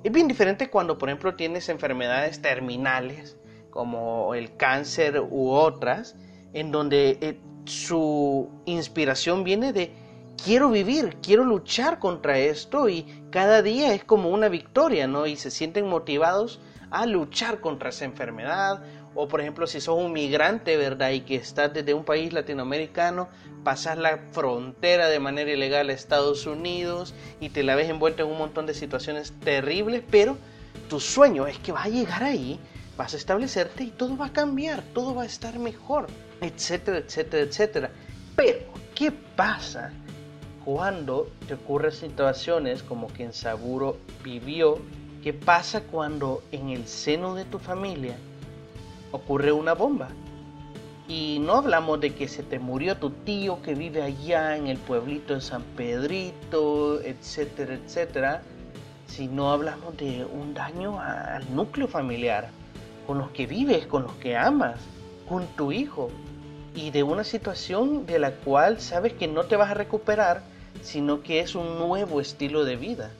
Es 0.03 0.11
bien 0.11 0.27
diferente 0.27 0.69
cuando, 0.69 0.97
por 0.97 1.09
ejemplo, 1.09 1.35
tienes 1.35 1.69
enfermedades 1.69 2.41
terminales, 2.41 3.37
como 3.69 4.33
el 4.33 4.55
cáncer 4.55 5.19
u 5.19 5.49
otras, 5.49 6.15
en 6.53 6.71
donde 6.71 7.17
eh, 7.21 7.39
su 7.65 8.49
inspiración 8.65 9.43
viene 9.43 9.73
de 9.73 9.91
quiero 10.43 10.69
vivir, 10.69 11.17
quiero 11.21 11.43
luchar 11.43 11.99
contra 11.99 12.37
esto 12.37 12.89
y 12.89 13.05
cada 13.31 13.61
día 13.61 13.93
es 13.93 14.03
como 14.03 14.29
una 14.29 14.49
victoria, 14.49 15.07
¿no? 15.07 15.25
Y 15.25 15.35
se 15.35 15.51
sienten 15.51 15.87
motivados 15.87 16.61
a 16.89 17.05
luchar 17.05 17.59
contra 17.59 17.89
esa 17.89 18.05
enfermedad 18.05 18.81
o 19.19 19.27
por 19.27 19.41
ejemplo 19.41 19.65
si 19.65 19.81
sos 19.81 19.97
un 19.97 20.13
migrante, 20.13 20.77
¿verdad? 20.77 21.09
Y 21.09 21.21
que 21.21 21.35
estás 21.35 21.73
desde 21.73 21.95
un 21.95 22.05
país 22.05 22.31
latinoamericano, 22.33 23.27
pasas 23.63 23.97
la 23.97 24.19
frontera 24.31 25.09
de 25.09 25.19
manera 25.19 25.51
ilegal 25.51 25.89
a 25.89 25.93
Estados 25.93 26.45
Unidos 26.45 27.15
y 27.41 27.49
te 27.49 27.63
la 27.63 27.75
ves 27.75 27.89
envuelto 27.89 28.23
en 28.23 28.29
un 28.29 28.37
montón 28.37 28.67
de 28.67 28.75
situaciones 28.75 29.33
terribles, 29.43 30.03
pero 30.11 30.37
tu 30.87 30.99
sueño 30.99 31.47
es 31.47 31.57
que 31.57 31.71
vas 31.71 31.87
a 31.87 31.89
llegar 31.89 32.23
ahí, 32.23 32.59
vas 32.95 33.15
a 33.15 33.17
establecerte 33.17 33.85
y 33.85 33.89
todo 33.89 34.15
va 34.15 34.27
a 34.27 34.33
cambiar, 34.33 34.83
todo 34.93 35.15
va 35.15 35.23
a 35.23 35.25
estar 35.25 35.57
mejor, 35.57 36.05
etcétera, 36.39 36.99
etcétera, 36.99 37.43
etcétera. 37.43 37.89
Pero, 38.35 38.59
¿qué 38.93 39.11
pasa 39.11 39.91
cuando 40.63 41.31
te 41.47 41.55
ocurren 41.55 41.91
situaciones 41.91 42.83
como 42.83 43.07
que 43.07 43.23
en 43.23 43.33
Saburo 43.33 43.97
vivió? 44.23 44.77
¿Qué 45.23 45.33
pasa 45.33 45.81
cuando 45.81 46.43
en 46.51 46.69
el 46.69 46.87
seno 46.87 47.33
de 47.33 47.45
tu 47.45 47.57
familia 47.57 48.15
ocurre 49.11 49.51
una 49.51 49.73
bomba. 49.73 50.09
Y 51.07 51.39
no 51.39 51.53
hablamos 51.53 52.01
de 52.01 52.13
que 52.13 52.27
se 52.27 52.43
te 52.43 52.59
murió 52.59 52.97
tu 52.97 53.11
tío 53.11 53.61
que 53.61 53.75
vive 53.75 54.03
allá 54.03 54.57
en 54.57 54.67
el 54.67 54.77
pueblito 54.77 55.35
de 55.35 55.41
San 55.41 55.63
Pedrito, 55.75 57.01
etcétera, 57.01 57.75
etcétera, 57.75 58.41
sino 59.07 59.51
hablamos 59.51 59.95
de 59.95 60.25
un 60.25 60.53
daño 60.53 60.99
al 60.99 61.55
núcleo 61.55 61.87
familiar, 61.87 62.49
con 63.05 63.19
los 63.19 63.31
que 63.31 63.47
vives, 63.47 63.87
con 63.87 64.03
los 64.03 64.13
que 64.15 64.35
amas, 64.35 64.79
con 65.29 65.47
tu 65.55 65.71
hijo, 65.71 66.09
y 66.75 66.91
de 66.91 67.03
una 67.03 67.23
situación 67.23 68.05
de 68.05 68.19
la 68.19 68.31
cual 68.31 68.81
sabes 68.81 69.13
que 69.13 69.27
no 69.27 69.45
te 69.45 69.55
vas 69.55 69.71
a 69.71 69.75
recuperar, 69.75 70.43
sino 70.81 71.23
que 71.23 71.39
es 71.39 71.55
un 71.55 71.79
nuevo 71.79 72.21
estilo 72.21 72.65
de 72.65 72.75
vida. 72.75 73.11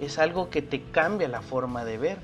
Es 0.00 0.18
algo 0.18 0.50
que 0.50 0.62
te 0.62 0.82
cambia 0.82 1.28
la 1.28 1.42
forma 1.42 1.84
de 1.84 1.98
ver. 1.98 2.18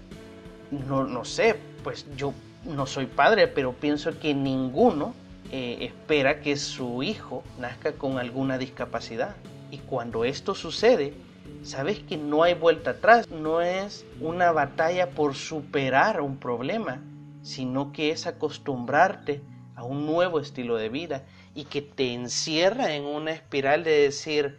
No, 0.70 1.04
no 1.04 1.24
sé, 1.24 1.56
pues 1.82 2.06
yo 2.16 2.32
no 2.64 2.86
soy 2.86 3.06
padre, 3.06 3.48
pero 3.48 3.72
pienso 3.72 4.18
que 4.18 4.34
ninguno 4.34 5.14
eh, 5.52 5.78
espera 5.80 6.40
que 6.40 6.56
su 6.56 7.02
hijo 7.02 7.42
nazca 7.58 7.92
con 7.92 8.18
alguna 8.18 8.58
discapacidad. 8.58 9.34
Y 9.70 9.78
cuando 9.78 10.24
esto 10.24 10.54
sucede, 10.54 11.14
sabes 11.62 12.00
que 12.00 12.16
no 12.16 12.42
hay 12.42 12.54
vuelta 12.54 12.90
atrás, 12.90 13.28
no 13.28 13.60
es 13.60 14.04
una 14.20 14.52
batalla 14.52 15.10
por 15.10 15.34
superar 15.34 16.20
un 16.20 16.36
problema, 16.38 17.00
sino 17.42 17.92
que 17.92 18.10
es 18.10 18.26
acostumbrarte 18.26 19.42
a 19.74 19.84
un 19.84 20.06
nuevo 20.06 20.40
estilo 20.40 20.76
de 20.76 20.88
vida 20.88 21.24
y 21.54 21.64
que 21.64 21.82
te 21.82 22.12
encierra 22.12 22.94
en 22.94 23.04
una 23.04 23.32
espiral 23.32 23.82
de 23.82 24.02
decir, 24.02 24.58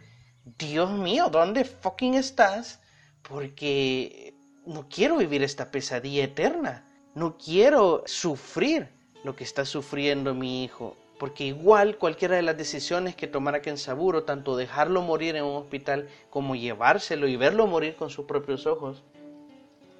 Dios 0.58 0.90
mío, 0.90 1.28
¿dónde 1.30 1.64
fucking 1.64 2.14
estás? 2.14 2.80
Porque 3.22 4.34
no 4.66 4.88
quiero 4.88 5.16
vivir 5.16 5.42
esta 5.42 5.70
pesadilla 5.70 6.24
eterna, 6.24 6.84
no 7.14 7.36
quiero 7.36 8.02
sufrir 8.06 8.88
lo 9.24 9.36
que 9.36 9.44
está 9.44 9.64
sufriendo 9.64 10.34
mi 10.34 10.64
hijo, 10.64 10.96
porque 11.18 11.44
igual 11.44 11.98
cualquiera 11.98 12.36
de 12.36 12.42
las 12.42 12.56
decisiones 12.56 13.14
que 13.14 13.26
tomara 13.26 13.62
Kensaburo, 13.62 14.24
tanto 14.24 14.56
dejarlo 14.56 15.02
morir 15.02 15.36
en 15.36 15.44
un 15.44 15.56
hospital 15.56 16.08
como 16.30 16.56
llevárselo 16.56 17.28
y 17.28 17.36
verlo 17.36 17.66
morir 17.66 17.96
con 17.96 18.10
sus 18.10 18.24
propios 18.24 18.66
ojos, 18.66 19.02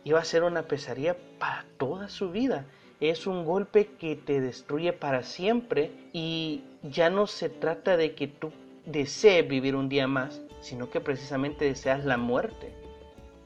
iba 0.05 0.19
a 0.19 0.25
ser 0.25 0.43
una 0.43 0.63
pesadilla 0.63 1.17
para 1.39 1.65
toda 1.79 2.09
su 2.09 2.31
vida. 2.31 2.67
Es 2.99 3.27
un 3.27 3.45
golpe 3.45 3.87
que 3.99 4.17
te 4.17 4.41
destruye 4.41 4.93
para 4.93 5.23
siempre 5.23 5.93
y 6.13 6.63
ya 6.83 7.11
no 7.11 7.27
se 7.27 7.49
trata 7.49 7.97
de 7.97 8.15
que 8.15 8.27
tú 8.27 8.53
desees 8.87 9.47
vivir 9.47 9.77
un 9.77 9.89
día 9.89 10.07
más, 10.07 10.41
sino 10.61 10.91
que 10.91 11.01
precisamente 11.01 11.65
deseas 11.65 12.05
la 12.05 12.17
muerte. 12.17 12.73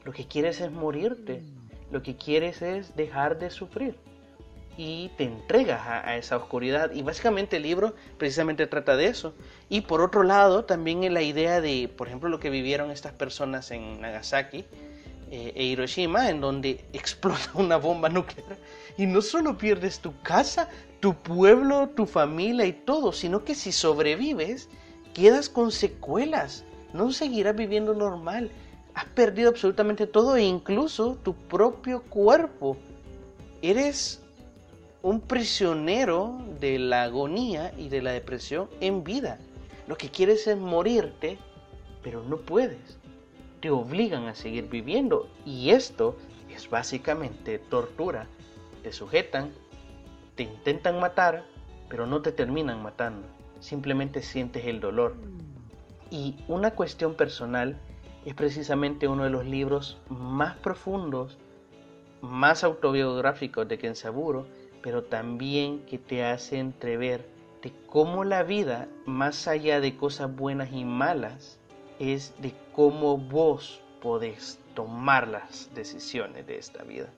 Lo 0.03 0.13
que 0.13 0.25
quieres 0.25 0.61
es 0.61 0.71
morirte, 0.71 1.43
lo 1.91 2.03
que 2.03 2.15
quieres 2.15 2.61
es 2.61 2.95
dejar 2.95 3.39
de 3.39 3.49
sufrir 3.49 3.95
y 4.77 5.09
te 5.17 5.23
entregas 5.23 5.81
a, 5.87 6.15
esa 6.17 6.37
oscuridad. 6.37 6.91
Y 6.93 7.01
básicamente 7.01 7.57
el 7.57 7.63
libro 7.63 7.95
precisamente 8.17 8.67
trata 8.67 8.95
de 8.95 9.07
eso. 9.07 9.33
Y 9.69 9.81
por 9.81 10.01
otro 10.01 10.23
lado, 10.23 10.65
también 10.65 11.03
en 11.03 11.15
la 11.15 11.23
idea 11.23 11.59
de, 11.59 11.89
por 11.97 12.07
ejemplo, 12.07 12.29
lo 12.29 12.39
que 12.39 12.51
vivieron 12.51 12.91
estas 12.91 13.13
personas 13.13 13.71
en 13.71 13.99
Nagasaki 13.99 14.65
eh, 15.31 15.53
e 15.55 15.63
Hiroshima, 15.63 16.29
en 16.29 16.41
donde 16.41 16.85
explota 16.93 17.49
una 17.55 17.77
bomba 17.77 18.07
nuclear 18.07 18.57
y 18.97 19.07
no 19.07 19.21
solo 19.21 19.57
pierdes 19.57 19.99
tu 19.99 20.19
casa, 20.21 20.69
tu 20.99 21.15
pueblo, 21.15 21.89
tu 21.89 22.05
familia 22.05 22.65
y 22.65 22.73
todo, 22.73 23.11
sino 23.11 23.43
que 23.43 23.55
si 23.55 23.71
sobrevives, 23.71 24.69
quedas 25.13 25.49
con 25.49 25.71
secuelas. 25.71 26.63
No 26.93 27.11
seguirás 27.11 27.55
viviendo 27.55 27.93
normal. 27.93 28.51
Has 28.97 29.05
perdido 29.05 29.51
absolutamente 29.51 30.07
todo 30.07 30.37
e 30.37 30.41
incluso 30.41 31.19
tu 31.23 31.35
propio 31.35 32.01
cuerpo. 32.01 32.77
Eres 33.61 34.23
un 35.03 35.21
prisionero 35.21 36.35
de 36.59 36.79
la 36.79 37.03
agonía 37.03 37.71
y 37.77 37.89
de 37.89 38.01
la 38.01 38.11
depresión 38.11 38.67
en 38.79 39.03
vida. 39.03 39.37
Lo 39.85 39.97
que 39.97 40.09
quieres 40.09 40.47
es 40.47 40.57
morirte, 40.57 41.37
pero 42.01 42.23
no 42.23 42.37
puedes. 42.37 42.97
Te 43.59 43.69
obligan 43.69 44.25
a 44.25 44.33
seguir 44.33 44.67
viviendo 44.67 45.29
y 45.45 45.69
esto 45.69 46.17
es 46.51 46.67
básicamente 46.67 47.59
tortura. 47.59 48.25
Te 48.81 48.91
sujetan, 48.91 49.51
te 50.33 50.41
intentan 50.41 50.99
matar, 50.99 51.45
pero 51.87 52.07
no 52.07 52.23
te 52.23 52.31
terminan 52.31 52.81
matando. 52.81 53.27
Simplemente 53.59 54.23
sientes 54.23 54.65
el 54.65 54.79
dolor. 54.79 55.13
Y 56.09 56.37
una 56.47 56.71
cuestión 56.71 57.13
personal 57.13 57.79
es 58.27 58.35
precisamente 58.35 59.07
uno 59.07 59.23
de 59.23 59.29
los 59.29 59.45
libros 59.45 59.97
más 60.09 60.57
profundos, 60.57 61.37
más 62.21 62.63
autobiográficos 62.63 63.67
de 63.67 63.77
Kensaburo 63.77 64.45
pero 64.81 65.03
también 65.03 65.85
que 65.85 65.97
te 65.97 66.23
hace 66.23 66.59
entrever 66.59 67.25
de 67.61 67.73
cómo 67.87 68.23
la 68.23 68.43
vida, 68.43 68.87
más 69.05 69.47
allá 69.47 69.79
de 69.79 69.97
cosas 69.97 70.33
buenas 70.35 70.71
y 70.71 70.85
malas, 70.85 71.57
es 71.99 72.33
de 72.39 72.53
cómo 72.73 73.17
vos 73.17 73.81
podés 74.01 74.59
tomar 74.75 75.27
las 75.27 75.73
decisiones 75.73 76.45
de 76.47 76.57
esta 76.57 76.83
vida. 76.83 77.09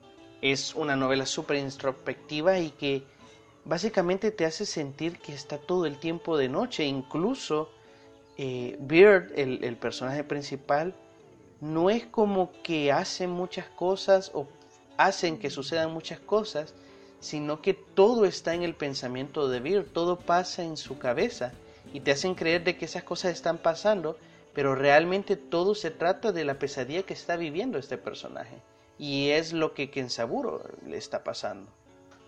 Es 0.42 0.74
una 0.74 0.96
novela 0.96 1.26
súper 1.26 1.58
introspectiva 1.58 2.58
y 2.58 2.70
que 2.70 3.04
básicamente 3.64 4.30
te 4.30 4.46
hace 4.46 4.64
sentir 4.64 5.18
que 5.18 5.34
está 5.34 5.58
todo 5.58 5.86
el 5.86 5.98
tiempo 5.98 6.36
de 6.38 6.48
noche. 6.48 6.84
Incluso 6.86 7.68
eh, 8.42 8.78
Beard, 8.80 9.32
el, 9.36 9.76
personaje 9.76 10.24
principal, 10.24 10.94
no 11.60 11.90
es 11.90 12.06
como 12.06 12.50
que 12.62 12.90
hace 12.90 13.26
muchas 13.26 13.66
cosas 13.66 14.30
o 14.32 14.48
hacen 14.96 15.38
que 15.38 15.50
sucedan 15.50 15.92
muchas 15.92 16.20
cosas, 16.20 16.72
sino 17.20 17.60
que 17.60 17.74
todo 17.74 18.24
está 18.24 18.54
en 18.54 18.62
el 18.62 18.74
pensamiento 18.74 19.50
de 19.50 19.60
Beer, 19.60 19.84
todo 19.84 20.18
pasa 20.18 20.62
en 20.62 20.78
su 20.78 20.98
cabeza 20.98 21.52
y 21.92 22.00
te 22.00 22.12
hacen 22.12 22.34
creer 22.34 22.64
de 22.64 22.78
que 22.78 22.86
esas 22.86 23.04
cosas 23.04 23.32
están 23.32 23.58
pasando, 23.58 24.16
pero 24.54 24.74
realmente 24.74 25.36
todo 25.36 25.74
se 25.74 25.90
trata 25.90 26.32
de 26.32 26.46
la 26.46 26.58
pesadilla 26.58 27.02
que 27.02 27.12
está 27.12 27.36
viviendo 27.36 27.76
este 27.76 27.98
personaje 27.98 28.56
y 28.98 29.28
es 29.32 29.52
lo 29.52 29.74
que 29.74 29.90
Kensaburo 29.90 30.62
le 30.86 30.96
está 30.96 31.24
pasando. 31.24 31.70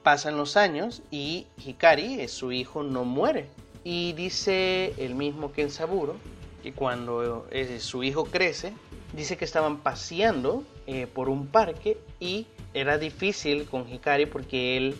Pasan 0.02 0.36
los 0.36 0.58
años 0.58 1.00
y 1.10 1.46
Hikari, 1.56 2.28
su 2.28 2.52
hijo, 2.52 2.82
no 2.82 3.06
muere 3.06 3.48
y 3.84 4.12
dice 4.12 4.94
el 4.98 5.14
mismo 5.14 5.52
Kensaburo 5.52 6.16
que 6.62 6.72
cuando 6.72 7.46
eh, 7.50 7.80
su 7.80 8.04
hijo 8.04 8.24
crece, 8.24 8.72
dice 9.12 9.36
que 9.36 9.44
estaban 9.44 9.78
paseando 9.78 10.62
eh, 10.86 11.06
por 11.06 11.28
un 11.28 11.46
parque 11.46 11.98
y 12.20 12.46
era 12.74 12.98
difícil 12.98 13.66
con 13.66 13.88
Hikari 13.88 14.26
porque 14.26 14.76
él 14.76 14.96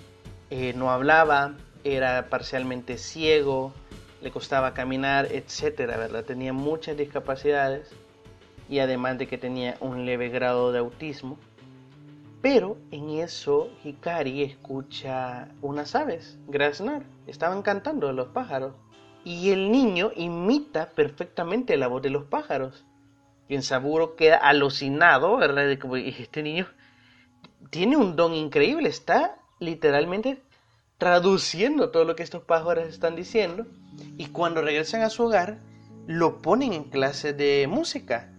eh, 0.51 0.73
no 0.77 0.91
hablaba, 0.91 1.55
era 1.85 2.29
parcialmente 2.29 2.99
ciego, 2.99 3.73
le 4.21 4.31
costaba 4.31 4.75
caminar, 4.75 5.29
etcétera, 5.31 5.97
¿verdad? 5.97 6.25
Tenía 6.25 6.53
muchas 6.53 6.97
discapacidades 6.97 7.91
y 8.69 8.79
además 8.79 9.19
de 9.19 9.27
que 9.27 9.39
tenía 9.39 9.77
un 9.81 10.05
leve 10.05 10.29
grado 10.29 10.73
de 10.73 10.79
autismo. 10.79 11.39
Pero 12.43 12.77
en 12.91 13.09
eso 13.11 13.71
Hikari 13.85 14.43
escucha 14.43 15.49
unas 15.63 15.95
aves, 15.95 16.39
graznar, 16.49 17.05
estaban 17.27 17.63
cantando 17.63 18.13
los 18.13 18.29
pájaros. 18.29 18.75
Y 19.25 19.51
el 19.51 19.71
niño 19.71 20.11
imita 20.17 20.91
perfectamente 20.91 21.77
la 21.77 21.87
voz 21.87 22.03
de 22.03 22.11
los 22.11 22.25
pájaros. 22.25 22.85
Y 23.49 23.55
en 23.55 23.63
Saburo 23.63 24.17
queda 24.17 24.37
alucinado, 24.37 25.37
¿verdad? 25.37 25.69
De 25.69 25.79
como 25.79 25.97
este 25.97 26.43
niño 26.43 26.67
tiene 27.71 27.97
un 27.97 28.17
don 28.17 28.35
increíble, 28.35 28.89
está 28.89 29.37
literalmente 29.59 30.43
traduciendo 30.99 31.91
todo 31.91 32.05
lo 32.05 32.17
que 32.17 32.23
estos 32.23 32.43
pájaros 32.43 32.87
están 32.87 33.17
diciendo 33.17 33.67
y 34.17 34.27
cuando 34.27 34.63
regresan 34.63 35.03
a 35.03 35.11
su 35.11 35.25
hogar 35.25 35.59
lo 36.07 36.43
ponen 36.43 36.73
en 36.73 36.85
clase 36.85 37.33
de 37.33 37.67
música. 37.69 38.32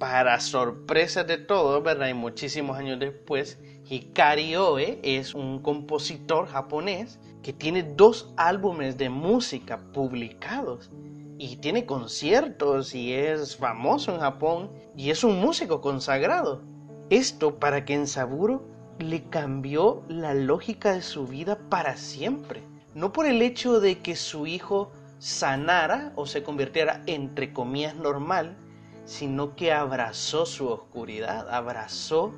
Para 0.00 0.40
sorpresa 0.40 1.24
de 1.24 1.36
todos, 1.36 1.82
¿verdad? 1.82 2.08
Y 2.08 2.14
muchísimos 2.14 2.78
años 2.78 2.98
después, 2.98 3.58
Hikari 3.86 4.56
Oe 4.56 4.98
es 5.02 5.34
un 5.34 5.60
compositor 5.60 6.46
japonés 6.46 7.20
que 7.42 7.52
tiene 7.52 7.82
dos 7.82 8.32
álbumes 8.38 8.96
de 8.96 9.10
música 9.10 9.78
publicados 9.92 10.90
y 11.36 11.56
tiene 11.56 11.84
conciertos 11.84 12.94
y 12.94 13.12
es 13.12 13.58
famoso 13.58 14.14
en 14.14 14.20
Japón 14.20 14.70
y 14.96 15.10
es 15.10 15.22
un 15.22 15.38
músico 15.38 15.82
consagrado. 15.82 16.62
Esto 17.10 17.58
para 17.58 17.84
que 17.84 17.92
en 17.92 18.06
Saburo 18.06 18.66
le 18.98 19.24
cambió 19.24 20.02
la 20.08 20.32
lógica 20.32 20.94
de 20.94 21.02
su 21.02 21.26
vida 21.26 21.58
para 21.68 21.98
siempre. 21.98 22.62
No 22.94 23.12
por 23.12 23.26
el 23.26 23.42
hecho 23.42 23.80
de 23.80 23.98
que 23.98 24.16
su 24.16 24.46
hijo 24.46 24.92
sanara 25.18 26.14
o 26.16 26.24
se 26.24 26.42
convirtiera 26.42 27.02
entre 27.04 27.52
comillas 27.52 27.96
normal, 27.96 28.56
sino 29.04 29.56
que 29.56 29.72
abrazó 29.72 30.46
su 30.46 30.68
oscuridad, 30.68 31.52
abrazó 31.52 32.32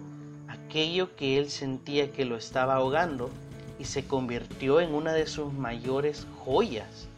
aquello 0.49 1.15
que 1.17 1.39
él 1.39 1.51
sentía 1.51 2.13
que 2.13 2.25
lo 2.25 2.37
estaba 2.37 2.77
ahogando 2.77 3.31
y 3.79 3.85
se 3.85 4.05
convirtió 4.07 4.81
en 4.81 4.95
una 4.95 5.13
de 5.13 5.27
sus 5.27 5.53
mayores 5.53 6.27
joyas. 6.45 7.09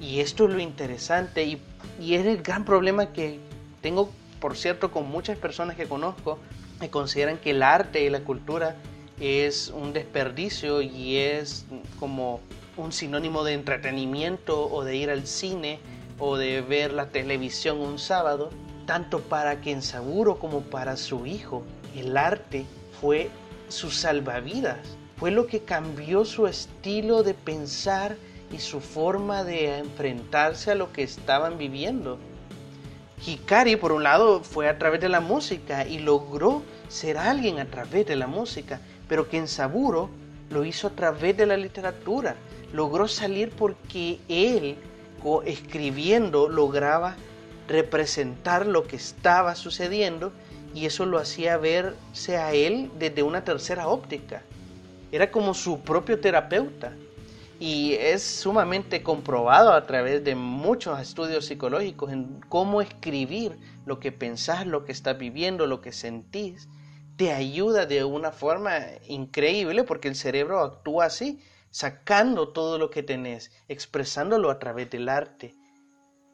Y 0.00 0.20
esto 0.20 0.46
es 0.46 0.54
lo 0.54 0.60
interesante 0.60 1.44
y, 1.44 1.60
y 2.00 2.14
es 2.14 2.26
el 2.26 2.42
gran 2.42 2.64
problema 2.64 3.12
que 3.12 3.38
tengo, 3.80 4.10
por 4.40 4.56
cierto, 4.56 4.90
con 4.90 5.08
muchas 5.08 5.38
personas 5.38 5.76
que 5.76 5.86
conozco, 5.86 6.38
me 6.80 6.90
consideran 6.90 7.38
que 7.38 7.50
el 7.50 7.62
arte 7.62 8.04
y 8.04 8.10
la 8.10 8.20
cultura 8.20 8.76
es 9.20 9.68
un 9.68 9.92
desperdicio 9.92 10.82
y 10.82 11.16
es 11.16 11.66
como 12.00 12.40
un 12.76 12.92
sinónimo 12.92 13.44
de 13.44 13.52
entretenimiento 13.52 14.68
o 14.68 14.84
de 14.84 14.96
ir 14.96 15.10
al 15.10 15.26
cine 15.26 15.78
o 16.24 16.36
de 16.36 16.60
ver 16.60 16.92
la 16.92 17.08
televisión 17.08 17.80
un 17.80 17.98
sábado, 17.98 18.50
tanto 18.86 19.18
para 19.22 19.60
Kensaburo 19.60 20.38
como 20.38 20.60
para 20.60 20.96
su 20.96 21.26
hijo. 21.26 21.64
El 21.96 22.16
arte 22.16 22.64
fue 23.00 23.28
su 23.66 23.90
salvavidas, 23.90 24.78
fue 25.16 25.32
lo 25.32 25.48
que 25.48 25.64
cambió 25.64 26.24
su 26.24 26.46
estilo 26.46 27.24
de 27.24 27.34
pensar 27.34 28.14
y 28.52 28.60
su 28.60 28.80
forma 28.80 29.42
de 29.42 29.78
enfrentarse 29.78 30.70
a 30.70 30.76
lo 30.76 30.92
que 30.92 31.02
estaban 31.02 31.58
viviendo. 31.58 32.18
Hikari, 33.26 33.74
por 33.74 33.90
un 33.90 34.04
lado, 34.04 34.44
fue 34.44 34.68
a 34.68 34.78
través 34.78 35.00
de 35.00 35.08
la 35.08 35.20
música 35.20 35.88
y 35.88 35.98
logró 35.98 36.62
ser 36.88 37.18
alguien 37.18 37.58
a 37.58 37.66
través 37.66 38.06
de 38.06 38.14
la 38.14 38.28
música, 38.28 38.80
pero 39.08 39.28
Kensaburo 39.28 40.08
lo 40.50 40.64
hizo 40.64 40.86
a 40.86 40.90
través 40.90 41.36
de 41.36 41.46
la 41.46 41.56
literatura. 41.56 42.36
Logró 42.72 43.08
salir 43.08 43.50
porque 43.50 44.20
él, 44.28 44.76
escribiendo, 45.44 46.48
lograba 46.48 47.16
representar 47.68 48.66
lo 48.66 48.86
que 48.86 48.96
estaba 48.96 49.54
sucediendo 49.54 50.32
y 50.74 50.86
eso 50.86 51.06
lo 51.06 51.18
hacía 51.18 51.56
verse 51.58 52.36
a 52.36 52.52
él 52.52 52.90
desde 52.98 53.22
una 53.22 53.44
tercera 53.44 53.88
óptica. 53.88 54.42
Era 55.10 55.30
como 55.30 55.54
su 55.54 55.80
propio 55.80 56.18
terapeuta. 56.20 56.92
Y 57.60 57.92
es 57.92 58.24
sumamente 58.24 59.04
comprobado 59.04 59.72
a 59.72 59.86
través 59.86 60.24
de 60.24 60.34
muchos 60.34 60.98
estudios 60.98 61.46
psicológicos 61.46 62.10
en 62.10 62.40
cómo 62.48 62.80
escribir 62.82 63.56
lo 63.86 64.00
que 64.00 64.10
pensás, 64.10 64.66
lo 64.66 64.84
que 64.84 64.90
estás 64.90 65.16
viviendo, 65.16 65.68
lo 65.68 65.80
que 65.80 65.92
sentís, 65.92 66.68
te 67.16 67.32
ayuda 67.32 67.86
de 67.86 68.02
una 68.02 68.32
forma 68.32 68.80
increíble 69.06 69.84
porque 69.84 70.08
el 70.08 70.16
cerebro 70.16 70.58
actúa 70.60 71.04
así, 71.04 71.38
sacando 71.72 72.50
todo 72.50 72.78
lo 72.78 72.90
que 72.90 73.02
tenés, 73.02 73.50
expresándolo 73.66 74.50
a 74.50 74.60
través 74.60 74.90
del 74.90 75.08
arte. 75.08 75.56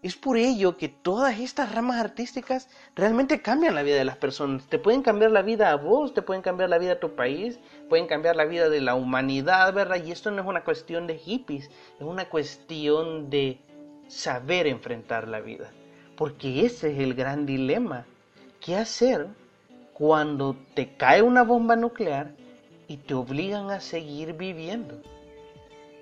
Es 0.03 0.15
por 0.15 0.37
ello 0.37 0.77
que 0.77 0.89
todas 0.89 1.41
estas 1.41 1.75
ramas 1.75 1.99
artísticas 1.99 2.69
realmente 2.95 3.41
cambian 3.41 3.75
la 3.75 3.83
vida 3.83 3.97
de 3.97 4.05
las 4.05 4.17
personas. 4.17 4.67
Te 4.69 4.79
pueden 4.79 5.03
cambiar 5.03 5.31
la 5.31 5.43
vida 5.43 5.71
a 5.71 5.77
vos, 5.77 6.13
te 6.13 6.23
pueden 6.23 6.43
cambiar 6.43 6.69
la 6.71 6.79
vida 6.79 6.93
a 6.93 7.01
tu 7.01 7.17
país, 7.17 7.59
pueden 7.89 8.07
cambiar 8.07 8.37
la 8.37 8.45
vida 8.45 8.69
de 8.69 8.81
la 8.81 8.95
humanidad, 8.95 9.73
¿verdad? 9.73 10.05
Y 10.05 10.13
esto 10.13 10.31
no 10.31 10.43
es 10.43 10.47
una 10.47 10.63
cuestión 10.63 11.07
de 11.07 11.19
hippies, 11.19 11.71
es 11.99 12.07
una 12.07 12.29
cuestión 12.29 13.31
de 13.31 13.61
saber 14.09 14.67
enfrentar 14.67 15.27
la 15.27 15.41
vida. 15.41 15.71
Porque 16.17 16.67
ese 16.67 16.93
es 16.93 16.99
el 16.99 17.15
gran 17.15 17.47
dilema. 17.47 18.07
¿Qué 18.61 18.77
hacer 18.77 19.29
cuando 19.95 20.57
te 20.75 20.97
cae 20.97 21.23
una 21.23 21.43
bomba 21.43 21.77
nuclear 21.77 22.35
y 22.89 22.99
te 22.99 23.15
obligan 23.15 23.71
a 23.71 23.81
seguir 23.81 24.33
viviendo? 24.33 25.01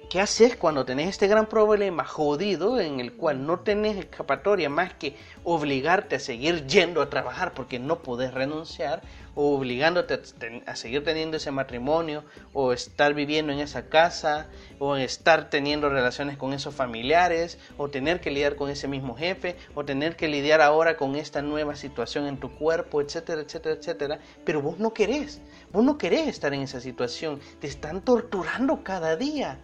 ¿Qué 0.08 0.20
haces 0.20 0.54
cuando 0.54 0.84
tenés 0.84 1.08
este 1.08 1.26
gran 1.26 1.46
problema 1.46 2.04
jodido 2.04 2.78
en 2.78 3.00
el 3.00 3.14
cual 3.14 3.44
no 3.44 3.58
tenés 3.58 3.96
escapatoria 3.96 4.70
más 4.70 4.94
que 4.94 5.16
obligarte 5.42 6.14
a 6.14 6.20
seguir 6.20 6.64
yendo 6.68 7.02
a 7.02 7.10
trabajar 7.10 7.54
porque 7.54 7.80
no 7.80 8.04
podés 8.04 8.32
renunciar 8.32 9.02
o 9.34 9.56
obligándote 9.56 10.20
a, 10.64 10.76
seguir 10.76 11.02
teniendo 11.02 11.38
ese 11.38 11.50
matrimonio 11.50 12.22
o 12.52 12.72
estar 12.72 13.14
viviendo 13.14 13.52
en 13.52 13.58
esa 13.58 13.88
casa 13.88 14.46
o 14.78 14.94
estar 14.94 15.50
teniendo 15.50 15.88
relaciones 15.88 16.36
con 16.36 16.52
esos 16.52 16.72
familiares 16.72 17.58
o 17.76 17.88
tener 17.88 18.20
que 18.20 18.30
lidiar 18.30 18.54
con 18.54 18.70
ese 18.70 18.86
mismo 18.86 19.16
jefe 19.16 19.56
o 19.75 19.84
tener 19.84 20.14
que 20.14 20.28
lidiar 20.28 20.60
ahora 20.60 20.96
con 20.96 21.16
esta 21.16 21.42
nueva 21.42 21.75
situación 21.75 22.28
en 22.28 22.38
tu 22.38 22.54
cuerpo, 22.54 23.00
etcétera, 23.00 23.40
etcétera, 23.40 23.75
etcétera, 23.75 24.20
pero 24.44 24.62
vos 24.62 24.78
no 24.78 24.94
querés, 24.94 25.40
vos 25.72 25.82
no 25.82 25.98
querés 25.98 26.28
estar 26.28 26.54
en 26.54 26.62
esa 26.62 26.80
situación, 26.80 27.40
te 27.60 27.66
están 27.66 28.02
torturando 28.02 28.84
cada 28.84 29.16
día 29.16 29.58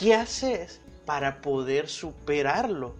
¿Qué 0.00 0.14
haces 0.14 0.80
para 1.04 1.42
poder 1.42 1.86
superarlo? 1.86 2.94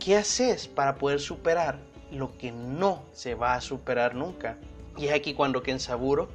¿Qué 0.00 0.16
haces 0.16 0.66
para 0.66 0.96
poder 0.96 1.20
superar 1.20 1.78
lo 2.10 2.36
que 2.36 2.50
no 2.50 3.04
se 3.12 3.36
va 3.36 3.54
a 3.54 3.60
superar 3.60 4.16
nunca? 4.16 4.58
Y 4.98 5.06
es 5.06 5.12
aquí 5.12 5.34
cuando 5.34 5.62
Kensaburo, 5.62 6.30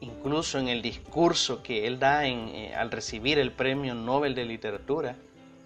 incluso 0.00 0.58
en 0.58 0.66
el 0.66 0.82
discurso 0.82 1.62
que 1.62 1.86
él 1.86 2.00
da 2.00 2.26
eh, 2.26 2.74
al 2.74 2.90
recibir 2.90 3.38
el 3.38 3.52
premio 3.52 3.94
Nobel 3.94 4.34
de 4.34 4.44
Literatura, 4.44 5.14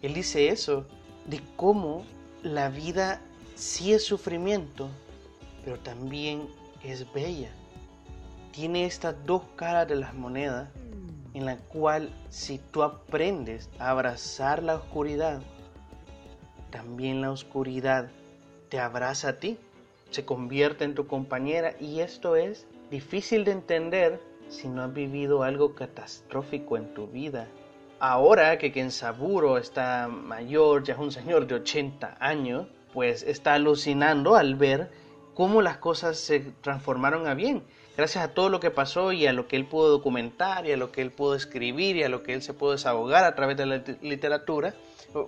él 0.03 0.13
dice 0.13 0.51
eso, 0.51 0.85
de 1.25 1.41
cómo 1.57 2.05
la 2.43 2.69
vida 2.69 3.23
sí 3.55 3.95
es 3.95 4.05
sufrimiento, 4.05 4.91
pero 5.65 5.79
también 5.79 6.47
es 6.85 7.11
bella. 7.15 7.53
Tiene 8.53 8.85
estas 8.85 9.15
dos 9.25 9.45
caras 9.57 9.89
de 9.89 9.97
las 9.97 10.13
monedas 10.13 10.69
en 11.35 11.47
la 11.47 11.57
cual 11.57 12.11
si 12.29 12.59
tú 12.59 12.83
aprendes 12.83 13.71
a 13.79 13.91
abrazar 13.91 14.63
la 14.63 14.77
oscuridad, 14.77 15.43
también 16.71 17.21
la 17.21 17.31
oscuridad 17.31 18.11
te 18.69 18.79
abraza 18.79 19.31
a 19.31 19.39
ti, 19.39 19.59
se 20.11 20.25
convierte 20.25 20.85
en 20.85 20.95
tu 20.95 21.07
compañera 21.07 21.75
y 21.81 22.01
esto 22.01 22.37
es 22.37 22.67
difícil 22.91 23.45
de 23.45 23.53
entender 23.53 24.21
si 24.49 24.69
no 24.69 24.83
has 24.83 24.93
vivido 24.93 25.43
algo 25.43 25.75
catastrófico 25.75 26.77
en 26.77 26.95
tu 26.95 27.07
vida. 27.07 27.49
Ahora 28.01 28.59
que 28.59 28.73
Kensaburo 28.73 29.59
está 29.59 30.09
mayor, 30.09 30.85
ya 30.85 30.95
es 30.95 31.01
un 31.01 31.13
señor 31.13 31.47
de 31.47 31.57
80 31.57 32.17
años, 32.21 32.69
pues 32.95 33.23
está 33.23 33.55
alucinando 33.55 34.37
al 34.37 34.55
ver 34.55 34.91
cómo 35.35 35.63
las 35.63 35.79
cosas 35.79 36.17
se 36.17 36.41
transformaron 36.63 37.27
a 37.27 37.35
bien 37.35 37.63
gracias 37.99 38.23
a 38.23 38.33
todo 38.33 38.49
lo 38.49 38.61
que 38.61 38.71
pasó 38.71 39.11
y 39.11 39.27
a 39.27 39.33
lo 39.33 39.49
que 39.49 39.57
él 39.57 39.67
pudo 39.67 39.89
documentar 39.89 40.65
y 40.67 40.71
a 40.71 40.77
lo 40.77 40.93
que 40.93 41.03
él 41.03 41.11
pudo 41.11 41.35
escribir 41.35 41.97
y 41.97 42.05
a 42.05 42.09
lo 42.09 42.23
que 42.23 42.33
él 42.33 42.43
se 42.43 42.55
pudo 42.55 42.71
desahogar 42.71 43.25
a 43.25 43.35
través 43.35 43.57
de 43.57 43.67
la 43.67 43.83
literatura, 44.03 44.73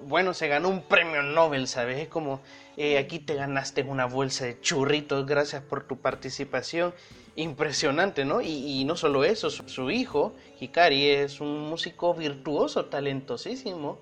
bueno, 0.04 0.34
se 0.34 0.46
ganó 0.46 0.68
un 0.68 0.82
premio 0.82 1.20
Nobel, 1.24 1.66
¿sabes? 1.66 1.98
Es 1.98 2.06
como, 2.06 2.40
eh, 2.76 2.96
aquí 2.98 3.18
te 3.18 3.34
ganaste 3.34 3.82
una 3.82 4.06
bolsa 4.06 4.44
de 4.44 4.60
churritos 4.60 5.26
gracias 5.26 5.64
por 5.64 5.82
tu 5.82 5.96
participación. 5.96 6.94
Impresionante, 7.34 8.24
¿no? 8.24 8.40
Y, 8.40 8.84
no 8.84 8.94
solo 8.94 9.24
eso, 9.24 9.50
su, 9.50 9.90
hijo, 9.90 10.32
Hikari, 10.60 11.08
es 11.08 11.40
un 11.40 11.68
músico 11.68 12.14
virtuoso, 12.14 12.84
talentosísimo. 12.84 13.98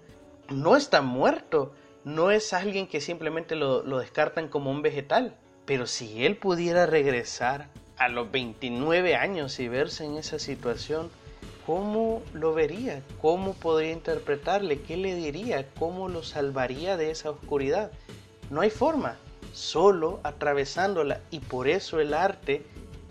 No 0.50 0.76
está 0.76 1.00
muerto, 1.00 1.72
no 2.04 2.30
es 2.30 2.52
alguien 2.52 2.86
que 2.86 3.00
simplemente 3.00 3.56
lo, 3.56 3.82
lo 3.82 3.98
descartan 3.98 4.48
como 4.48 4.70
un 4.70 4.82
vegetal. 4.82 5.36
Pero 5.64 5.86
si 5.86 6.26
él 6.26 6.36
pudiera 6.36 6.84
regresar 6.84 7.68
a 7.98 8.08
los 8.08 8.30
29 8.30 9.16
años 9.16 9.58
y 9.60 9.68
verse 9.68 10.04
en 10.04 10.16
esa 10.16 10.38
situación, 10.38 11.10
¿cómo 11.66 12.22
lo 12.32 12.54
vería? 12.54 13.02
¿Cómo 13.20 13.54
podría 13.54 13.92
interpretarle? 13.92 14.80
¿Qué 14.80 14.96
le 14.96 15.14
diría? 15.14 15.66
¿Cómo 15.78 16.08
lo 16.08 16.22
salvaría 16.22 16.96
de 16.96 17.10
esa 17.10 17.30
oscuridad? 17.30 17.90
No 18.50 18.60
hay 18.60 18.70
forma, 18.70 19.16
solo 19.52 20.20
atravesándola 20.22 21.20
y 21.30 21.40
por 21.40 21.68
eso 21.68 22.00
el 22.00 22.14
arte 22.14 22.64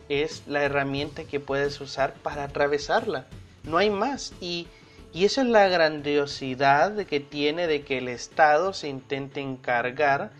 es 0.09 0.43
la 0.47 0.63
herramienta 0.63 1.25
que 1.25 1.39
puedes 1.39 1.79
usar 1.81 2.13
para 2.15 2.45
atravesarla. 2.45 3.27
No 3.63 3.77
hay 3.77 3.89
más 3.89 4.33
y, 4.39 4.67
y 5.13 5.25
eso 5.25 5.41
es 5.41 5.47
la 5.47 5.67
grandiosidad 5.67 7.05
que 7.05 7.19
tiene 7.19 7.67
de 7.67 7.83
que 7.83 7.97
el 7.97 8.07
Estado 8.07 8.73
se 8.73 8.87
intente 8.87 9.41
encargar 9.41 10.31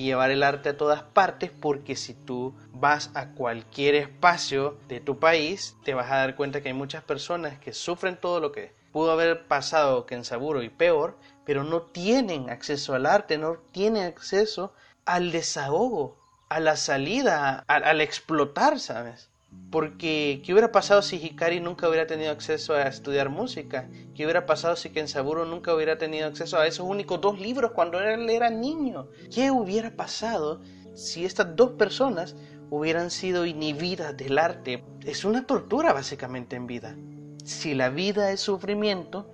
llevar 0.00 0.30
el 0.30 0.42
arte 0.42 0.70
a 0.70 0.76
todas 0.76 1.02
partes 1.02 1.50
porque 1.50 1.96
si 1.96 2.14
tú 2.14 2.54
vas 2.72 3.10
a 3.14 3.30
cualquier 3.30 3.94
espacio 3.94 4.78
de 4.88 5.00
tu 5.00 5.18
país 5.18 5.76
te 5.84 5.94
vas 5.94 6.10
a 6.10 6.16
dar 6.16 6.36
cuenta 6.36 6.60
que 6.60 6.68
hay 6.68 6.74
muchas 6.74 7.04
personas 7.04 7.58
que 7.58 7.72
sufren 7.72 8.16
todo 8.16 8.40
lo 8.40 8.52
que 8.52 8.72
pudo 8.92 9.10
haber 9.10 9.46
pasado 9.48 10.06
que 10.06 10.14
en 10.14 10.24
Saburo 10.24 10.62
y 10.62 10.68
peor, 10.68 11.18
pero 11.44 11.64
no 11.64 11.82
tienen 11.82 12.48
acceso 12.48 12.94
al 12.94 13.06
arte, 13.06 13.38
no 13.38 13.56
tienen 13.72 14.04
acceso 14.04 14.72
al 15.04 15.32
desahogo, 15.32 16.16
a 16.48 16.60
la 16.60 16.76
salida, 16.76 17.64
al 17.66 18.00
explotar, 18.00 18.78
¿sabes? 18.78 19.30
Porque, 19.70 20.40
¿qué 20.44 20.52
hubiera 20.52 20.70
pasado 20.70 21.02
si 21.02 21.16
Hikari 21.16 21.58
nunca 21.58 21.88
hubiera 21.88 22.06
tenido 22.06 22.30
acceso 22.30 22.74
a 22.74 22.82
estudiar 22.82 23.28
música? 23.28 23.88
¿Qué 24.14 24.24
hubiera 24.24 24.46
pasado 24.46 24.76
si 24.76 24.90
Kensaburo 24.90 25.44
nunca 25.46 25.74
hubiera 25.74 25.98
tenido 25.98 26.28
acceso 26.28 26.58
a 26.58 26.66
esos 26.66 26.86
únicos 26.86 27.20
dos 27.20 27.40
libros 27.40 27.72
cuando 27.72 28.00
él 28.00 28.30
era 28.30 28.50
niño? 28.50 29.08
¿Qué 29.34 29.50
hubiera 29.50 29.90
pasado 29.96 30.60
si 30.94 31.24
estas 31.24 31.56
dos 31.56 31.72
personas 31.72 32.36
hubieran 32.70 33.10
sido 33.10 33.46
inhibidas 33.46 34.16
del 34.16 34.38
arte? 34.38 34.84
Es 35.04 35.24
una 35.24 35.44
tortura 35.44 35.92
básicamente 35.92 36.54
en 36.54 36.68
vida. 36.68 36.96
Si 37.44 37.74
la 37.74 37.88
vida 37.88 38.30
es 38.30 38.40
sufrimiento, 38.40 39.28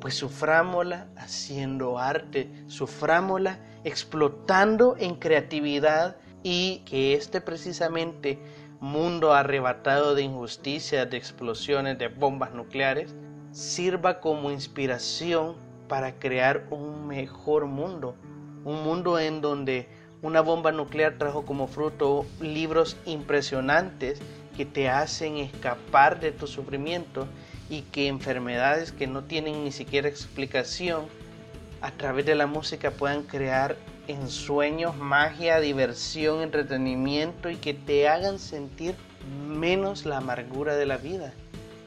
pues 0.00 0.14
sufrámosla 0.14 1.08
haciendo 1.16 1.98
arte, 1.98 2.50
sufrámosla 2.66 3.60
explotando 3.84 4.96
en 4.98 5.14
creatividad 5.16 6.16
y 6.42 6.78
que 6.86 7.14
este 7.14 7.40
precisamente 7.40 8.38
mundo 8.80 9.34
arrebatado 9.34 10.14
de 10.14 10.22
injusticias, 10.22 11.08
de 11.10 11.16
explosiones, 11.16 11.98
de 11.98 12.08
bombas 12.08 12.52
nucleares, 12.52 13.14
sirva 13.52 14.20
como 14.20 14.50
inspiración 14.50 15.54
para 15.88 16.18
crear 16.18 16.66
un 16.70 17.06
mejor 17.06 17.66
mundo. 17.66 18.16
Un 18.64 18.82
mundo 18.82 19.18
en 19.18 19.40
donde 19.40 19.88
una 20.22 20.40
bomba 20.40 20.72
nuclear 20.72 21.18
trajo 21.18 21.44
como 21.44 21.66
fruto 21.66 22.26
libros 22.40 22.96
impresionantes 23.06 24.20
que 24.56 24.66
te 24.66 24.88
hacen 24.88 25.36
escapar 25.36 26.20
de 26.20 26.32
tu 26.32 26.46
sufrimiento 26.46 27.26
y 27.68 27.82
que 27.82 28.08
enfermedades 28.08 28.92
que 28.92 29.06
no 29.06 29.24
tienen 29.24 29.64
ni 29.64 29.72
siquiera 29.72 30.08
explicación 30.08 31.06
a 31.80 31.90
través 31.92 32.26
de 32.26 32.34
la 32.34 32.46
música 32.46 32.90
puedan 32.90 33.22
crear 33.22 33.76
en 34.08 34.28
sueños, 34.28 34.96
magia, 34.96 35.60
diversión, 35.60 36.42
entretenimiento 36.42 37.50
y 37.50 37.56
que 37.56 37.74
te 37.74 38.08
hagan 38.08 38.38
sentir 38.38 38.94
menos 39.46 40.06
la 40.06 40.18
amargura 40.18 40.76
de 40.76 40.86
la 40.86 40.96
vida. 40.96 41.32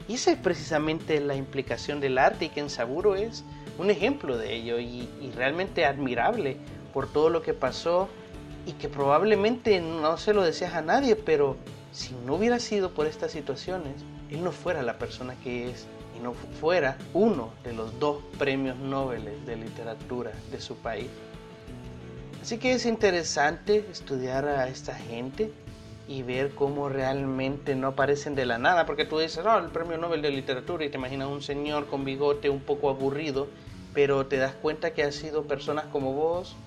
Y 0.08 0.16
esa 0.16 0.32
es 0.32 0.38
precisamente 0.38 1.20
la 1.20 1.36
implicación 1.36 2.00
del 2.00 2.18
arte 2.18 2.46
y 2.46 2.50
que 2.50 2.60
en 2.60 2.70
Saburo 2.70 3.16
es 3.16 3.44
un 3.78 3.90
ejemplo 3.90 4.38
de 4.38 4.54
ello 4.54 4.80
y, 4.80 5.10
y 5.22 5.32
realmente 5.36 5.86
admirable 5.86 6.58
por 6.94 7.12
todo 7.12 7.30
lo 7.30 7.42
que 7.42 7.54
pasó 7.54 8.10
y 8.66 8.74
que 8.74 8.90
probablemente 8.90 9.82
no 9.82 10.18
se 10.18 10.34
lo 10.34 10.44
deseas 10.44 10.74
a 10.76 10.82
nadie, 10.82 11.16
pero 11.16 11.58
si 11.92 12.14
no 12.26 12.36
hubiera 12.36 12.60
sido 12.60 12.92
por 12.92 13.08
estas 13.08 13.32
situaciones, 13.32 13.94
él 14.30 14.44
no 14.44 14.52
fuera 14.52 14.82
la 14.84 14.98
persona 14.98 15.36
que 15.44 15.70
es 15.70 15.86
y 16.18 16.22
no 16.22 16.34
fuera 16.34 16.98
uno 17.14 17.52
de 17.64 17.74
los 17.74 18.00
dos 18.00 18.24
premios 18.38 18.78
Nobel 18.78 19.46
de 19.46 19.56
literatura 19.56 20.32
de 20.52 20.60
su 20.60 20.76
país. 20.76 21.08
Así 22.44 22.58
que 22.58 22.74
es 22.74 22.86
interesante 22.86 23.88
estudiar 23.90 24.44
a 24.44 24.68
esta 24.68 24.94
gente 24.94 25.50
y 26.10 26.24
ver 26.24 26.54
cómo 26.54 26.90
realmente 26.90 27.74
no 27.74 27.88
aparecen 27.88 28.36
de 28.36 28.46
la 28.46 28.58
nada, 28.58 28.86
porque 28.86 29.06
tú 29.06 29.18
dices, 29.18 29.46
oh, 29.46 29.58
el 29.60 29.70
premio 29.70 29.98
Nobel 29.98 30.22
de 30.22 30.30
Literatura 30.30 30.84
y 30.84 30.90
te 30.90 30.98
imaginas 30.98 31.30
un 31.30 31.42
señor 31.42 31.88
con 31.88 32.04
bigote 32.04 32.50
un 32.50 32.60
poco 32.60 32.90
aburrido 32.90 33.48
pero 33.94 34.26
te 34.26 34.36
das 34.36 34.56
cuenta 34.56 34.92
que 34.92 35.04
han 35.04 35.14
sido 35.14 35.44
personas 35.44 35.86
como 35.86 36.12
vos 36.12 36.58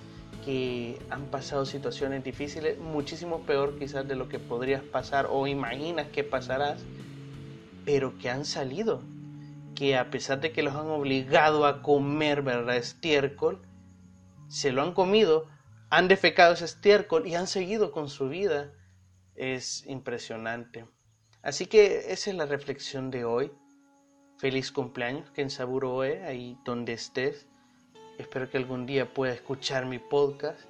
que 0.47 0.99
han 1.11 1.27
pasado 1.27 1.67
situaciones 1.67 2.25
difíciles, 2.25 2.79
muchísimo 2.79 3.41
peor 3.41 3.79
quizás 3.79 4.09
de 4.09 4.17
lo 4.17 4.31
que 4.31 4.39
podrías 4.39 4.83
pasar 4.83 5.27
o 5.29 5.47
imaginas 5.47 6.07
que 6.07 6.25
pasarás, 6.25 6.83
pero 7.85 8.17
que 8.17 8.31
han 8.31 8.47
salido, 8.47 9.03
que 9.75 9.99
a 9.99 10.11
pesar 10.11 10.41
de 10.41 10.53
que 10.53 10.63
los 10.63 10.75
han 10.75 10.87
obligado 10.87 11.67
a 11.67 11.83
comer, 11.83 12.41
¿verdad? 12.41 12.77
Estiércol, 12.77 13.61
se 14.49 14.73
lo 14.73 14.81
han 14.81 14.95
comido, 14.95 15.49
han 15.91 16.09
defecado 16.09 16.55
ese 16.55 16.65
estiércol 16.65 17.27
y 17.27 17.35
han 17.35 17.47
seguido 17.47 17.93
con 17.93 18.09
su 18.09 18.29
vida. 18.29 18.73
Es 19.35 19.85
impresionante. 19.87 20.87
Así 21.43 21.67
que 21.67 22.13
esa 22.13 22.31
es 22.31 22.37
la 22.37 22.47
reflexión 22.47 23.11
de 23.11 23.25
hoy. 23.25 23.53
Feliz 24.39 24.73
cumpleaños, 24.73 25.31
que 25.31 25.43
en 25.43 25.51
Saburoe, 25.51 26.25
ahí 26.25 26.59
donde 26.65 26.93
estés. 26.93 27.47
Espero 28.19 28.51
que 28.51 28.59
algún 28.59 28.87
día 28.87 29.13
pueda 29.13 29.33
escuchar 29.33 29.87
mi 29.87 29.99
podcast. 29.99 30.61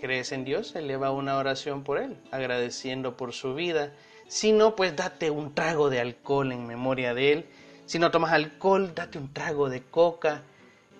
¿Crees 0.00 0.32
en 0.32 0.44
Dios? 0.44 0.74
Eleva 0.74 1.10
una 1.10 1.36
oración 1.36 1.84
por 1.84 1.98
Él, 1.98 2.16
agradeciendo 2.30 3.16
por 3.16 3.32
su 3.32 3.54
vida. 3.54 3.92
Si 4.28 4.52
no, 4.52 4.76
pues 4.76 4.96
date 4.96 5.30
un 5.30 5.54
trago 5.54 5.90
de 5.90 6.00
alcohol 6.00 6.52
en 6.52 6.66
memoria 6.66 7.14
de 7.14 7.32
Él. 7.32 7.46
Si 7.86 7.98
no 7.98 8.10
tomas 8.10 8.32
alcohol, 8.32 8.94
date 8.94 9.18
un 9.18 9.32
trago 9.32 9.68
de 9.68 9.82
coca. 9.82 10.42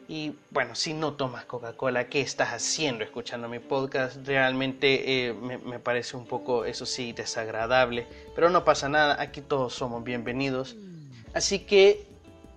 Y 0.09 0.35
bueno, 0.51 0.75
si 0.77 0.95
no 0.95 1.14
tomas 1.14 1.47
Coca-Cola, 1.47 2.09
¿qué 2.09 2.21
estás 2.21 2.51
haciendo 2.51 3.03
escuchando 3.03 3.49
mi 3.49 3.59
podcast? 3.59 4.25
Realmente 4.25 5.27
eh, 5.27 5.33
me, 5.33 5.59
me, 5.59 5.81
parece 5.81 6.16
un 6.16 6.27
poco, 6.27 6.64
eso 6.64 6.87
sí, 6.87 7.12
desagradable. 7.12 8.07
Pero 8.35 8.49
no 8.49 8.64
pasa 8.64 8.88
nada, 8.88 9.21
aquí 9.21 9.40
todos 9.40 9.75
somos 9.75 10.05
bienvenidos. 10.05 10.77
Así 11.35 11.59
que 11.61 12.07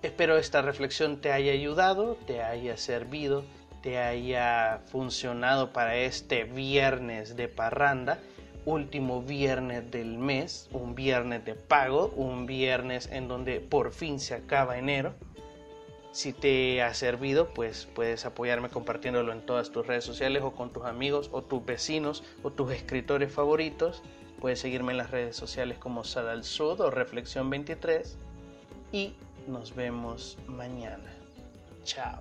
espero 0.02 0.38
esta 0.38 0.62
reflexión 0.62 1.20
te 1.20 1.32
haya 1.32 1.52
ayudado, 1.52 2.16
te 2.26 2.42
haya 2.42 2.76
servido, 2.76 3.44
te 3.82 3.98
haya 3.98 4.80
funcionado 4.86 5.72
para 5.72 5.96
este 5.96 6.44
viernes 6.44 7.36
de 7.36 7.48
parranda, 7.48 8.18
último 8.64 9.22
viernes 9.22 9.90
del 9.90 10.18
mes, 10.18 10.68
un 10.72 10.94
viernes 10.94 11.44
de 11.44 11.54
pago, 11.54 12.12
un 12.16 12.46
viernes 12.46 13.08
en 13.10 13.26
donde 13.26 13.60
por 13.60 13.92
fin 13.92 14.20
se 14.20 14.34
acaba 14.34 14.78
enero. 14.78 15.14
Si 16.12 16.32
te 16.32 16.82
ha 16.82 16.92
servido, 16.92 17.54
pues 17.54 17.86
puedes 17.94 18.24
apoyarme 18.24 18.68
compartiéndolo 18.68 19.32
en 19.32 19.46
todas 19.46 19.70
tus 19.70 19.86
redes 19.86 20.04
sociales 20.04 20.42
o 20.42 20.52
con 20.52 20.72
tus 20.72 20.84
amigos 20.84 21.28
o 21.32 21.42
tus 21.42 21.64
vecinos 21.64 22.24
o 22.42 22.50
tus 22.50 22.72
escritores 22.72 23.32
favoritos. 23.32 24.02
Puedes 24.40 24.58
seguirme 24.58 24.92
en 24.92 24.98
las 24.98 25.10
redes 25.10 25.36
sociales 25.36 25.78
como 25.78 26.02
Sadal 26.02 26.42
Sud 26.42 26.80
o 26.80 26.90
Reflexión 26.90 27.48
23 27.50 28.16
y 28.90 29.14
nos 29.46 29.74
vemos 29.74 30.36
mañana. 30.46 31.12
Chao. 31.84 32.20